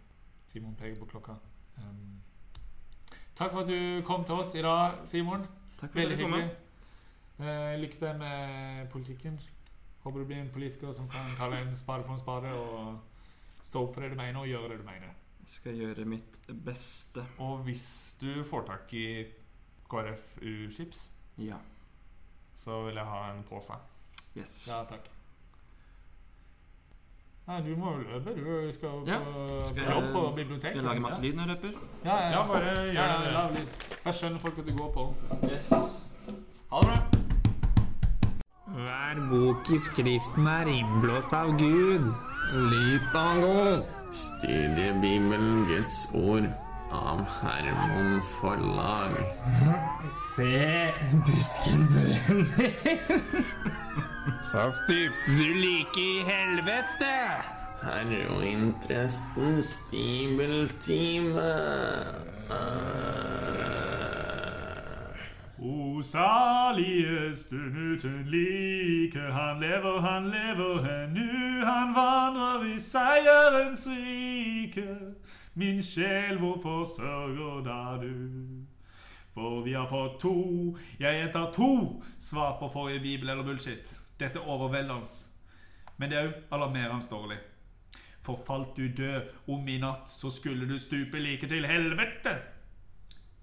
[0.48, 1.36] Simon peker på klokka.
[1.78, 2.22] Um,
[3.36, 5.46] takk for at du kom til oss i dag, Simon.
[5.80, 6.50] Takk for Veldig hyggelig.
[7.40, 9.40] Uh, lykke til med politikken.
[10.04, 13.00] Håper du blir en politiker som kan kalle en spade for en spade og
[13.64, 15.14] stå opp for det du mener og gjøre det du mener.
[15.44, 17.24] Jeg skal gjøre mitt beste.
[17.40, 19.06] Og hvis du får tak i
[19.90, 21.58] KrFU-chips, Ja.
[22.56, 23.74] så vil jeg ha en pose.
[24.38, 24.68] Yes.
[24.70, 25.10] Ja, takk.
[27.48, 28.30] Ja, du må jo løpe.
[28.36, 29.18] Du skal jo Ja.
[29.20, 30.68] på, Skal jobb på biblioteket.
[30.68, 31.78] Skal jeg lage masse lyd når jeg løper?
[32.06, 33.34] Ja, ja, Ja, bare gjør ja, det.
[33.34, 33.68] la lyd.
[34.06, 35.16] Jeg skjønner folk at du går på.
[35.52, 35.70] Yes.
[36.72, 36.98] Ha det bra.
[38.74, 42.14] Hver bok i skriften er innblåst av Gud.
[42.54, 43.84] Litt av god.
[44.12, 46.48] Studie Bibelen, Guds ord
[46.92, 49.12] av Hermon Forlag.
[50.16, 50.92] Se,
[51.26, 52.46] busken brenner.
[54.42, 57.16] Så stupte du like i helvete.
[57.82, 61.42] Heroinprestens bibeltime.
[65.60, 74.98] O salige stund uten like, han lever, han lever ennå, han vandrer i seierens rike.
[75.54, 78.14] Min sjel, hvorfor sørger da du?
[79.34, 84.00] For vi har fått to, jeg gjentar to, svar på forrige bibel eller bullshit.
[84.24, 85.10] Dette er overveldende.
[86.00, 87.38] Men det er òg alarmerende dårlig.
[88.24, 89.22] For falt du død
[89.52, 92.38] om i natt, så skulle du stupe like til helvete.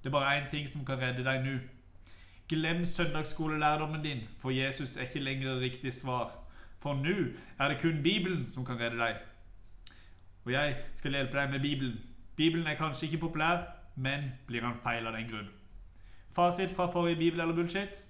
[0.00, 1.58] Det er bare én ting som kan redde deg nå.
[2.48, 6.32] Glem søndagsskolelærdommen din, for Jesus er ikke lenger riktig svar.
[6.80, 7.16] For nå
[7.58, 9.16] er det kun Bibelen som kan redde deg.
[10.44, 12.00] Og jeg skal hjelpe deg med Bibelen.
[12.36, 13.62] Bibelen er kanskje ikke populær,
[13.96, 15.48] men blir han feil av den grunn.
[16.32, 18.09] Fasit fra forrige bibel eller bullshit?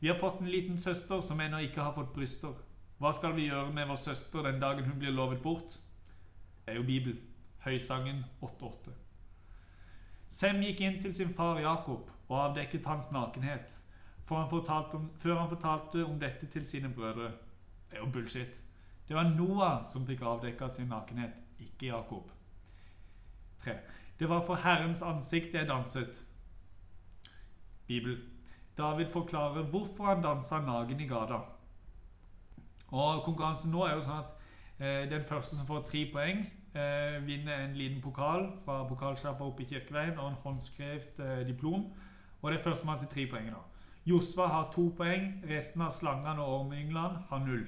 [0.00, 2.54] Vi har fått en liten søster som ennå ikke har fått bryster.
[2.98, 5.78] Hva skal vi gjøre med vår søster den dagen hun blir lovet bort?
[6.64, 7.18] Det er jo Bibel.
[7.64, 8.94] Høysangen 8.8.
[10.28, 13.74] Sem gikk inn til sin far Jakob og avdekket hans nakenhet,
[14.28, 17.32] før han om, før han fortalte om dette til sine brødre.
[17.90, 18.62] Det er jo bullshit.
[19.08, 22.30] Det var Noah som fikk avdekket sin nakenhet, ikke Jakob.
[23.64, 23.78] 3.
[24.18, 26.26] Det var for Herrens ansikt jeg danset.
[27.86, 28.18] Bibel.
[28.78, 31.40] David forklarer hvorfor han dansa nagen i gata.
[32.88, 34.34] Og konkurransen nå er jo sånn at
[34.78, 39.64] eh, den første som får tre poeng, eh, vinner en liten pokal fra pokalsjappa oppe
[39.64, 41.88] i Kirkeveien og en håndskrevet eh, diplom.
[42.40, 43.50] Og det er førstemann til tre poeng.
[43.50, 43.64] da.
[44.06, 45.42] Josva har to poeng.
[45.50, 47.66] Resten av slangene og ormynglene har null.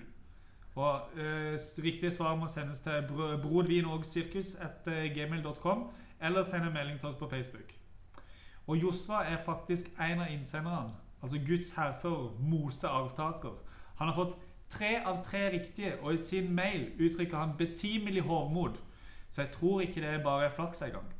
[0.75, 3.03] Og eh, Riktig svar må sendes til
[3.43, 5.89] brodvin og sirkus etter gmail.com,
[6.23, 7.80] eller sende en melding til oss på Facebook.
[8.71, 10.93] Og Josva er faktisk en av innsenderne.
[11.23, 13.57] Altså Guds hærfører, Mose arvtaker.
[13.99, 14.37] Han har fått
[14.71, 18.79] tre av tre riktige, og i sin mail uttrykker han betimelig hovmod.
[19.31, 21.11] Så jeg tror ikke det bare er flaks engang.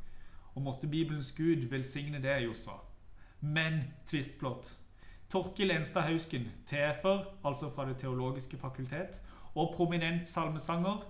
[0.55, 2.79] Og måtte Bibelens Gud velsigne det, Josva.
[3.41, 4.77] Men tvistplott.
[5.29, 9.21] Torkil Enstad Hausken, TF-er, altså fra Det teologiske fakultet,
[9.55, 11.03] og prominent salmesanger.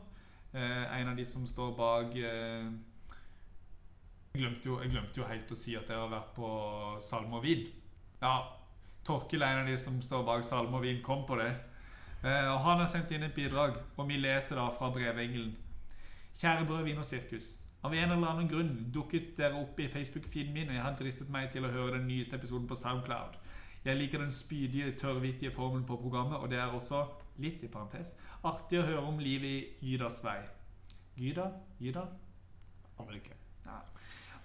[0.54, 2.66] Eh, en av de som står bak eh,
[4.32, 6.50] jeg, glemte jo, jeg glemte jo helt å si at jeg har vært på
[7.04, 7.66] Salme og vin.
[8.22, 8.36] Ja,
[9.04, 11.50] Torkil er en av de som står bak Salme og Vin, kom på det.
[12.24, 15.56] Eh, og Han har sendt inn et bidrag, og vi leser da fra brevengelen.
[16.38, 17.56] Kjære brød, vin og sirkus.
[17.82, 21.34] Av en eller annen grunn dukket dere opp i Facebook-feeden min, og jeg har dristet
[21.34, 23.40] meg til å høre den nyeste episoden på Soundcloud.
[23.82, 27.08] Jeg liker den spydige, tørrvittige formelen på programmet, og det er også,
[27.42, 28.14] litt i parentes,
[28.46, 30.38] artig å høre om livet i Gydas vei.
[31.18, 31.50] Gyda?
[31.82, 32.06] Gyda?
[33.02, 33.41] Aner ikke.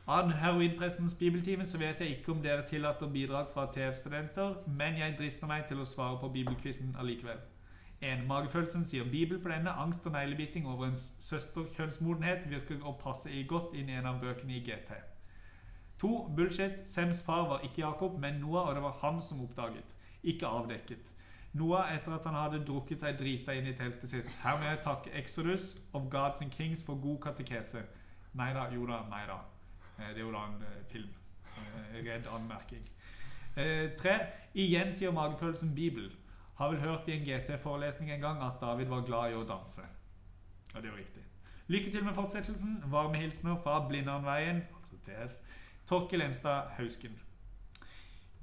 [0.07, 5.17] Av heroinprestens bibeltime så vet jeg ikke om dere tillater bidrag fra TF-studenter, men jeg
[5.19, 7.41] drister meg til å svare på bibelquizen allikevel.
[8.07, 9.73] En magefølelsen sier Bibel på denne.
[9.83, 14.21] Angst og neglebiting over en søsterkjønnsmodenhet virker å passe i godt inn i en av
[14.23, 14.95] bøkene i GT.
[15.99, 16.85] To, Bullshit.
[16.87, 19.97] Sems far var ikke Jakob, men Noah, og det var han som oppdaget.
[20.23, 21.11] Ikke avdekket.
[21.57, 24.39] Noah etter at han hadde drukket seg drita inn i teltet sitt.
[24.45, 27.83] Her må jeg takke Exodus of Gods and Kings for god katekese.
[28.37, 29.41] Nei da, jo da, nei da.
[29.99, 31.09] Eh, Det er jo da en eh, film.
[31.57, 32.89] Eh, Redd anmerking.
[33.97, 34.15] Tre.
[34.55, 36.11] Igjen sier magefølelsen Bibel.
[36.59, 39.81] Har vel hørt i en GT-forelesning en gang at David var glad i å danse.
[40.75, 41.23] Og det er jo riktig.
[41.73, 42.83] Lykke til med fortsettelsen.
[42.93, 45.33] Varme hilsener fra Blindernveien, altså TF.
[45.89, 47.17] Torkel Enstad Hausken.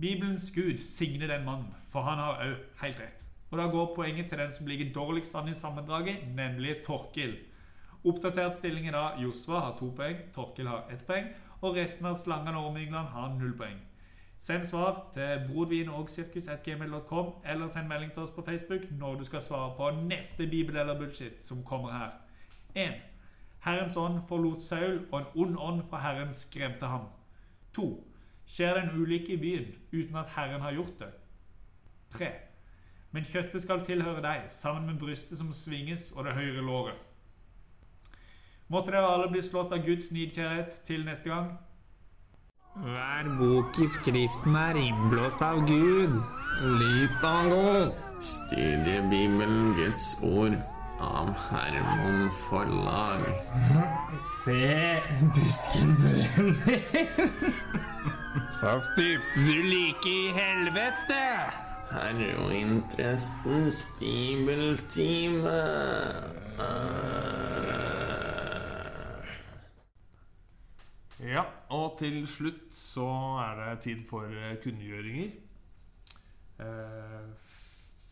[0.02, 3.28] Bibelens Gud signe den mannen, for han har òg helt rett.
[3.52, 7.38] Og da går poenget til den som ligger dårligst an i sammendraget, nemlig Torkil.
[8.04, 9.22] Oppdatert stilling i dag.
[9.24, 11.30] Josva har to poeng, Torkil har ett poeng,
[11.62, 13.80] og resten av slangene og ormingland har null poeng.
[14.44, 19.26] Send svar til brodvin og sirkus.gmil.com, eller send melding til oss på Facebook når du
[19.26, 22.12] skal svare på neste bibel eller bullshit som kommer her.
[22.76, 22.94] 1.
[23.64, 27.08] Herrens ånd forlot Saul, og en ond ånd fra Herren skremte ham.
[27.76, 27.88] 2.
[28.46, 31.12] Skjer det en ulykke i byen uten at Herren har gjort det?
[32.10, 32.28] 3.
[33.12, 37.13] Men kjøttet skal tilhøre deg, sammen med brystet som svinges og det høyre låret.
[38.74, 41.52] Måtte dere alle bli slått av Guds nidkjærhet til neste gang.
[42.74, 46.16] Hver bok i Skriften er innblåst av Gud.
[46.80, 47.92] Litago.
[48.18, 50.58] Studiebibelen Guds ord
[51.06, 53.22] av Hermon Forlag.
[54.42, 54.98] Se,
[55.36, 57.14] busken brenner.
[58.58, 61.22] Så stupte du like i helvete.
[61.94, 65.62] Heroinprestens bibeltime.
[71.24, 73.08] Ja, og til slutt så
[73.40, 75.30] er det tid for eh, kunngjøringer.
[76.60, 77.30] Eh,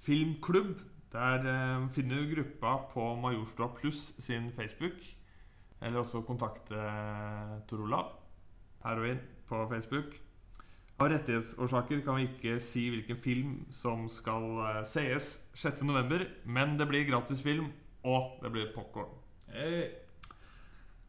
[0.05, 0.79] filmklubb.
[1.11, 4.95] Der eh, finner du gruppa på Majorstua Pluss sin Facebook.
[5.81, 8.11] Eller også kontakte Torola, Tor Olav.
[8.83, 10.15] Heroin på Facebook.
[11.01, 16.87] Av rettighetsårsaker kan vi ikke si hvilken film som skal eh, sees 6.11., men det
[16.87, 17.71] blir gratis film,
[18.03, 19.09] og det blir popkorn.
[19.51, 19.89] Hey.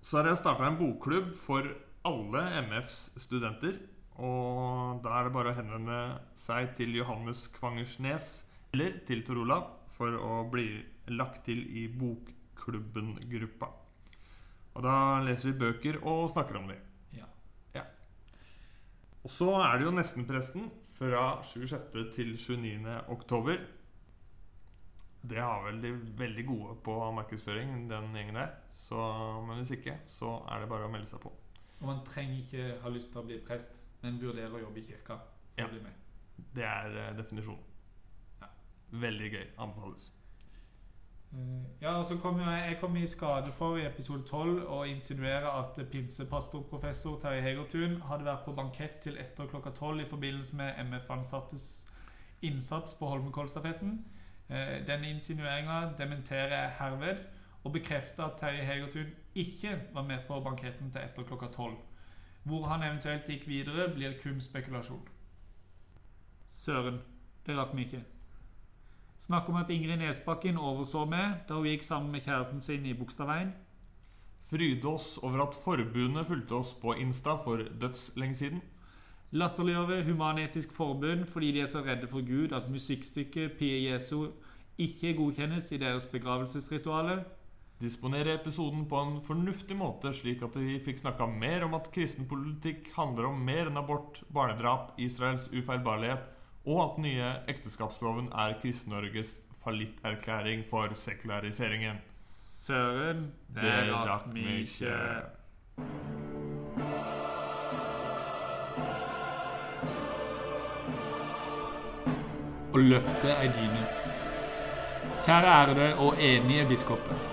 [0.00, 1.68] Så har jeg starta en bokklubb for
[2.08, 3.78] alle MFs studenter.
[4.22, 5.98] Og da er det bare å henvende
[6.36, 8.32] seg til Johannes Kvangersnes
[8.72, 10.82] eller til Tor Olav for å bli
[11.12, 13.68] lagt til i Bokklubben-gruppa.
[14.72, 16.80] Og da leser vi bøker og snakker om dem.
[17.16, 17.28] Ja.
[17.76, 17.84] Ja.
[19.24, 21.92] Og så er det jo Nestenpresten fra 26.
[22.14, 22.96] til 29.
[23.12, 23.60] oktober.
[25.22, 28.56] Det har vel de veldig gode på markedsføring, den gjengen der.
[28.74, 28.98] Så,
[29.46, 31.32] men hvis ikke, så er det bare å melde seg på.
[31.82, 34.86] Og man trenger ikke ha lyst til å bli prest, men vurderer å jobbe i
[34.86, 35.66] kirka for Ja.
[35.66, 35.92] å bli med.
[36.54, 37.64] Det er eh, definisjonen.
[38.40, 38.46] Ja.
[38.92, 39.46] Veldig gøy.
[39.58, 40.10] Anbefales.
[41.34, 44.82] Eh, Ja, og så kom jeg, jeg kom i skade for i episode 12 å
[44.86, 50.56] insinuere at pinsepastorprofessor Terje Hegertun hadde vært på bankett til etter klokka 12 i forbindelse
[50.56, 51.64] med MF-ansattes
[52.42, 54.04] innsats på Holmenkollstafetten.
[54.50, 57.24] Eh, Denne insinueringa dementerer jeg herved,
[57.64, 61.76] og bekrefter at Terje Hegertun ikke var med på banketten til etter klokka 12.
[62.44, 65.08] Hvor han eventuelt gikk videre, blir kun spekulasjon.
[66.48, 67.00] Søren,
[67.46, 68.02] det rakk vi ikke.
[69.18, 72.94] Snakk om at Ingrid Nesbakken overså meg da hun gikk sammen med kjæresten sin i
[72.98, 73.52] Bogstadveien.
[74.50, 78.62] Fryde oss over at forbundet fulgte oss på Insta for dødslenge siden.
[79.30, 84.26] Latterliggjøre Human-Etisk Forbund fordi de er så redde for Gud at musikkstykket Pie Jesu
[84.78, 87.22] ikke godkjennes i deres begravelsesrituale.
[87.82, 92.28] Disponere episoden på en fornuftig måte, slik at vi fikk snakka mer om at kristen
[92.30, 96.22] politikk handler om mer enn abort, barnedrap, Israels ufeilbarlighet,
[96.62, 101.98] og at den nye ekteskapsloven er Kristen-Norges fallitterklæring for sekulariseringen.
[102.30, 104.94] Søren, det, rakk vi ikke.
[112.72, 113.84] Og løftet er dine.
[115.26, 117.31] Kjære ærede og enige biskoper.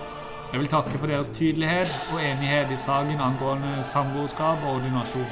[0.50, 5.28] Jeg vil takke for deres tydelighet og enighet i saken angående samboerskap og ordinasjon.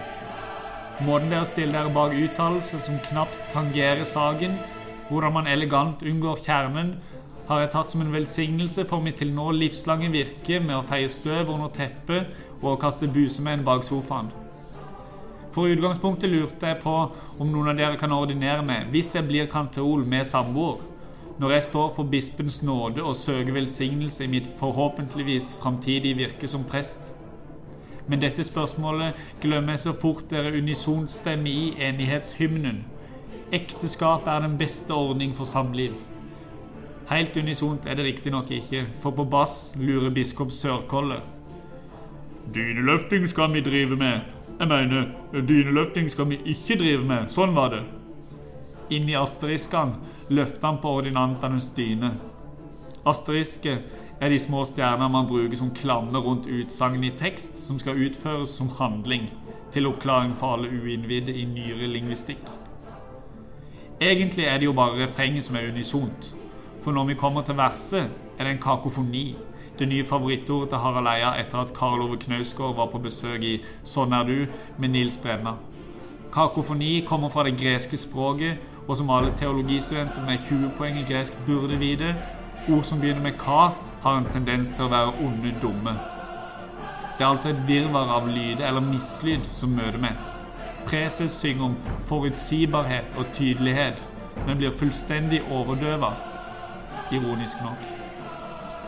[1.09, 4.55] Måten dere stiller dere bak uttalelser som knapt tangerer saken,
[5.09, 6.93] hvordan man elegant unngår kjernen,
[7.49, 11.11] har jeg tatt som en velsignelse for mitt til nå livslange virke med å feie
[11.11, 14.31] støv under teppet og å kaste busemenn bak sofaen.
[15.51, 16.95] For utgangspunktet lurte jeg på
[17.43, 20.79] om noen av dere kan ordinere meg hvis jeg blir kanteol med samboer,
[21.39, 26.65] når jeg står for bispens nåde og søker velsignelse i mitt forhåpentligvis framtidige virke som
[26.65, 27.15] prest.
[28.09, 32.85] Men dette spørsmålet glemmer jeg så fort dere unisont stemmer i enighetshymnen.
[33.53, 35.93] Ekteskap er den beste ordning for samliv.
[37.09, 41.21] Helt unisont er det riktignok ikke, for på bass lurer biskop Sørkolle.
[42.55, 44.21] Dyneløfting skal vi drive med.
[44.59, 47.31] Jeg mener, dyneløfting skal vi ikke drive med.
[47.33, 47.85] Sånn var det.
[48.91, 49.99] Inni asteriskene
[50.33, 52.13] løfter han på ordinantenes dyne.
[53.09, 53.75] Asteriske
[54.21, 58.57] er de små stjernene man bruker som klammer rundt utsagn i tekst som skal utføres
[58.57, 59.29] som handling,
[59.71, 62.49] til oppklaring for alle uinnvidde i nyere lingvistikk.
[64.01, 66.35] Egentlig er det jo bare refrenget som er unisont.
[66.83, 69.37] For når vi kommer til verset, er det en kakofoni.
[69.79, 73.59] Det nye favorittordet til Harald Eia etter at Karl Ove Knausgård var på besøk i
[73.85, 74.47] Sånn er du
[74.79, 75.59] med Nils Brenna.
[76.33, 78.59] Kakofoni kommer fra det greske språket,
[78.89, 82.15] og som alle teologistudenter med 20 poeng i gresk burde vite,
[82.69, 83.71] ord som begynner med ka,
[84.03, 85.93] har en tendens til å være onde, dumme.
[87.19, 90.17] Det er altså et virvar av lyde eller mislyd som møter meg.
[90.87, 91.75] Preses synger om
[92.09, 94.01] forutsigbarhet og tydelighet,
[94.47, 96.13] men blir fullstendig overdøva,
[97.13, 97.83] ironisk nok.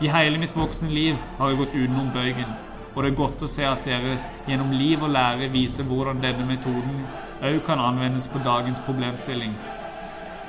[0.01, 2.55] I hele mitt voksne liv har jeg gått utenom bøygen,
[2.95, 4.15] og det er godt å se at dere
[4.47, 7.05] gjennom liv og lære viser hvordan denne metoden
[7.41, 9.53] òg kan anvendes på dagens problemstilling.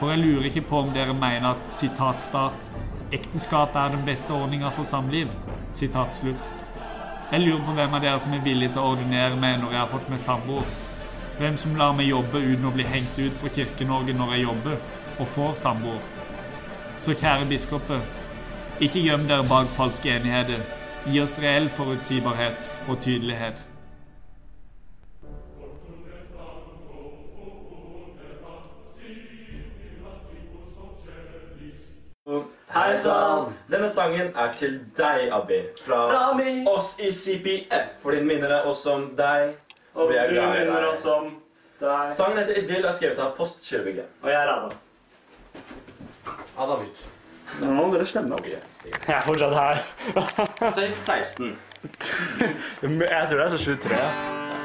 [0.03, 2.25] For jeg lurer ikke på om dere mener at sitat
[3.15, 5.29] ekteskap er den beste ordninga for samliv.
[5.71, 6.49] Sitat slutt.
[7.31, 9.81] Jeg lurer på hvem av dere som er villig til å ordinere meg når jeg
[9.81, 10.75] har fått meg samboer.
[11.39, 14.83] Hvem som lar meg jobbe uten å bli hengt ut fra Kirke-Norge når jeg jobber,
[15.21, 16.03] og får samboer.
[16.99, 18.03] Så kjære biskoper,
[18.83, 20.67] ikke gjem dere bak falske enigheter.
[21.07, 23.63] Gi oss reell forutsigbarhet og tydelighet.
[32.73, 33.53] Hei sann!
[33.71, 35.59] Denne sangen er til deg, Abbi.
[35.85, 36.31] Fra
[36.73, 37.99] oss i CPF.
[38.03, 39.53] For den minner er oss om deg.
[39.95, 40.89] Og Vi er du glad i minner deg.
[40.89, 41.29] oss om
[41.81, 42.15] deg.
[42.17, 44.09] Sangen heter Idyll og er skrevet av Postkirkebygget.
[44.23, 44.73] Og jeg er Adam.
[46.59, 47.05] Adam ut.
[47.61, 48.47] Nå må dere stemme opp.
[48.49, 49.83] Jeg er fortsatt her.
[50.79, 51.59] Til 16.
[52.83, 54.62] jeg tror det er så 23.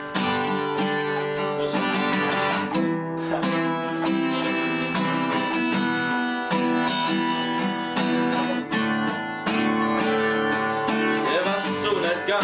[12.28, 12.44] solnedgang.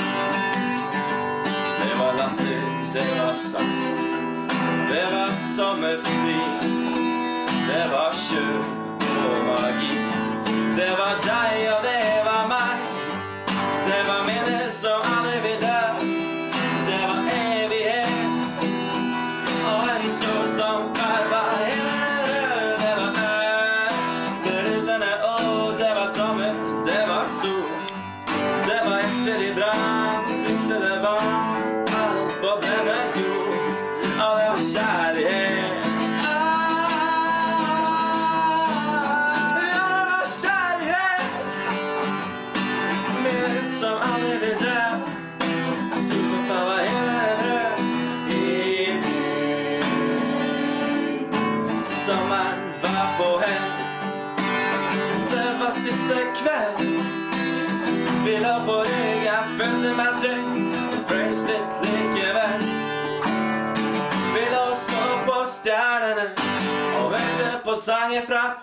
[1.81, 3.75] Det var latin, det var sang.
[4.89, 6.41] Det var sommerfri.
[7.67, 8.45] Det var sjø
[9.27, 9.93] og magi.
[10.77, 11.42] Det var deg,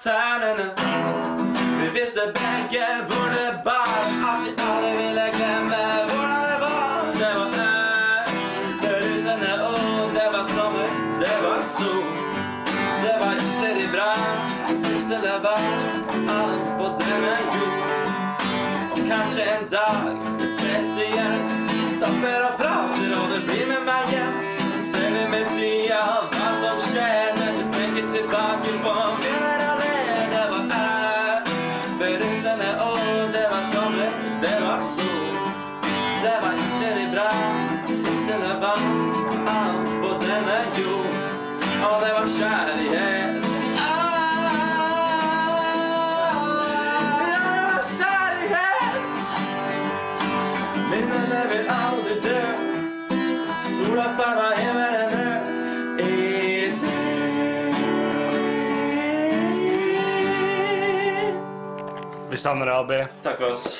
[0.00, 0.72] sanger fra ternene.
[1.80, 2.32] Vi visste
[62.42, 63.00] deg, Abi.
[63.22, 63.78] Takk for oss.